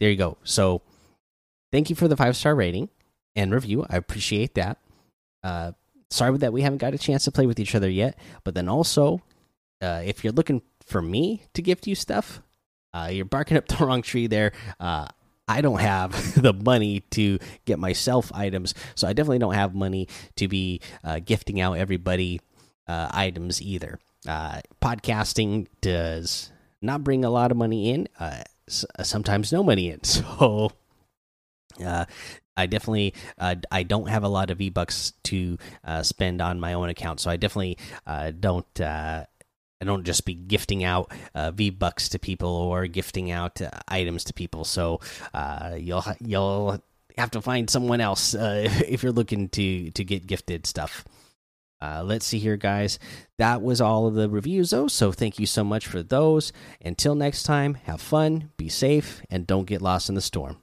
there 0.00 0.10
you 0.10 0.16
go. 0.16 0.38
So 0.44 0.82
thank 1.72 1.90
you 1.90 1.96
for 1.96 2.08
the 2.08 2.16
five 2.16 2.36
star 2.36 2.54
rating 2.54 2.88
and 3.34 3.52
review. 3.52 3.84
I 3.88 3.96
appreciate 3.96 4.54
that. 4.54 4.78
Uh, 5.42 5.72
sorry 6.10 6.36
that 6.38 6.52
we 6.52 6.62
haven't 6.62 6.78
got 6.78 6.94
a 6.94 6.98
chance 6.98 7.24
to 7.24 7.32
play 7.32 7.46
with 7.46 7.60
each 7.60 7.74
other 7.74 7.90
yet. 7.90 8.18
But 8.44 8.54
then 8.54 8.68
also, 8.68 9.22
uh, 9.82 10.02
if 10.04 10.24
you're 10.24 10.32
looking 10.32 10.62
for 10.84 11.02
me 11.02 11.42
to 11.54 11.62
gift 11.62 11.86
you 11.86 11.94
stuff, 11.94 12.40
uh, 12.96 13.08
you're 13.08 13.24
barking 13.24 13.56
up 13.56 13.68
the 13.68 13.76
wrong 13.84 14.02
tree 14.02 14.26
there. 14.26 14.52
Uh, 14.80 15.06
I 15.48 15.60
don't 15.60 15.80
have 15.80 16.34
the 16.42 16.52
money 16.52 17.00
to 17.10 17.38
get 17.64 17.78
myself 17.78 18.32
items, 18.34 18.74
so 18.94 19.06
I 19.06 19.12
definitely 19.12 19.38
don't 19.38 19.54
have 19.54 19.74
money 19.74 20.08
to 20.36 20.48
be 20.48 20.80
uh, 21.04 21.20
gifting 21.24 21.60
out 21.60 21.74
everybody 21.74 22.40
uh, 22.88 23.08
items 23.12 23.60
either. 23.60 23.98
Uh, 24.26 24.60
podcasting 24.82 25.66
does 25.80 26.50
not 26.82 27.04
bring 27.04 27.24
a 27.24 27.30
lot 27.30 27.50
of 27.50 27.56
money 27.56 27.90
in, 27.90 28.08
uh, 28.18 28.42
sometimes 29.02 29.52
no 29.52 29.62
money 29.62 29.90
in. 29.90 30.00
So 30.38 30.72
I 32.56 32.64
definitely 32.64 33.12
uh, 33.38 33.56
I 33.70 33.82
don't 33.82 34.08
have 34.08 34.24
a 34.24 34.28
lot 34.28 34.50
of 34.50 34.56
V 34.58 34.70
bucks 34.70 35.12
to 35.24 35.58
uh, 35.84 36.02
spend 36.02 36.40
on 36.40 36.58
my 36.58 36.72
own 36.72 36.88
account, 36.88 37.20
so 37.20 37.30
I 37.30 37.36
definitely 37.36 37.76
uh, 38.06 38.30
don't 38.30 38.66
I 39.80 39.84
don't 39.84 40.04
just 40.04 40.24
be 40.24 40.34
gifting 40.34 40.84
out 40.84 41.12
uh, 41.34 41.50
V 41.50 41.70
bucks 41.70 42.08
to 42.10 42.18
people 42.18 42.48
or 42.48 42.86
gifting 42.86 43.30
out 43.30 43.60
uh, 43.60 43.70
items 43.88 44.24
to 44.24 44.34
people. 44.34 44.64
So 44.64 45.00
uh, 45.34 45.76
you'll 45.78 46.04
you'll 46.20 46.82
have 47.18 47.30
to 47.32 47.42
find 47.42 47.68
someone 47.68 48.00
else 48.00 48.34
uh, 48.34 48.68
if 48.88 49.02
you're 49.02 49.12
looking 49.12 49.48
to 49.50 49.90
to 49.90 50.04
get 50.04 50.26
gifted 50.26 50.66
stuff. 50.66 51.04
Uh, 51.80 52.02
let's 52.02 52.24
see 52.24 52.38
here, 52.38 52.56
guys. 52.56 52.98
That 53.36 53.60
was 53.60 53.82
all 53.82 54.06
of 54.06 54.14
the 54.14 54.30
reviews, 54.30 54.70
though. 54.70 54.88
So 54.88 55.12
thank 55.12 55.38
you 55.38 55.44
so 55.44 55.62
much 55.62 55.86
for 55.86 56.02
those. 56.02 56.50
Until 56.82 57.14
next 57.14 57.42
time, 57.42 57.74
have 57.84 58.00
fun, 58.00 58.50
be 58.56 58.70
safe, 58.70 59.20
and 59.28 59.46
don't 59.46 59.66
get 59.66 59.82
lost 59.82 60.08
in 60.08 60.14
the 60.14 60.22
storm. 60.22 60.56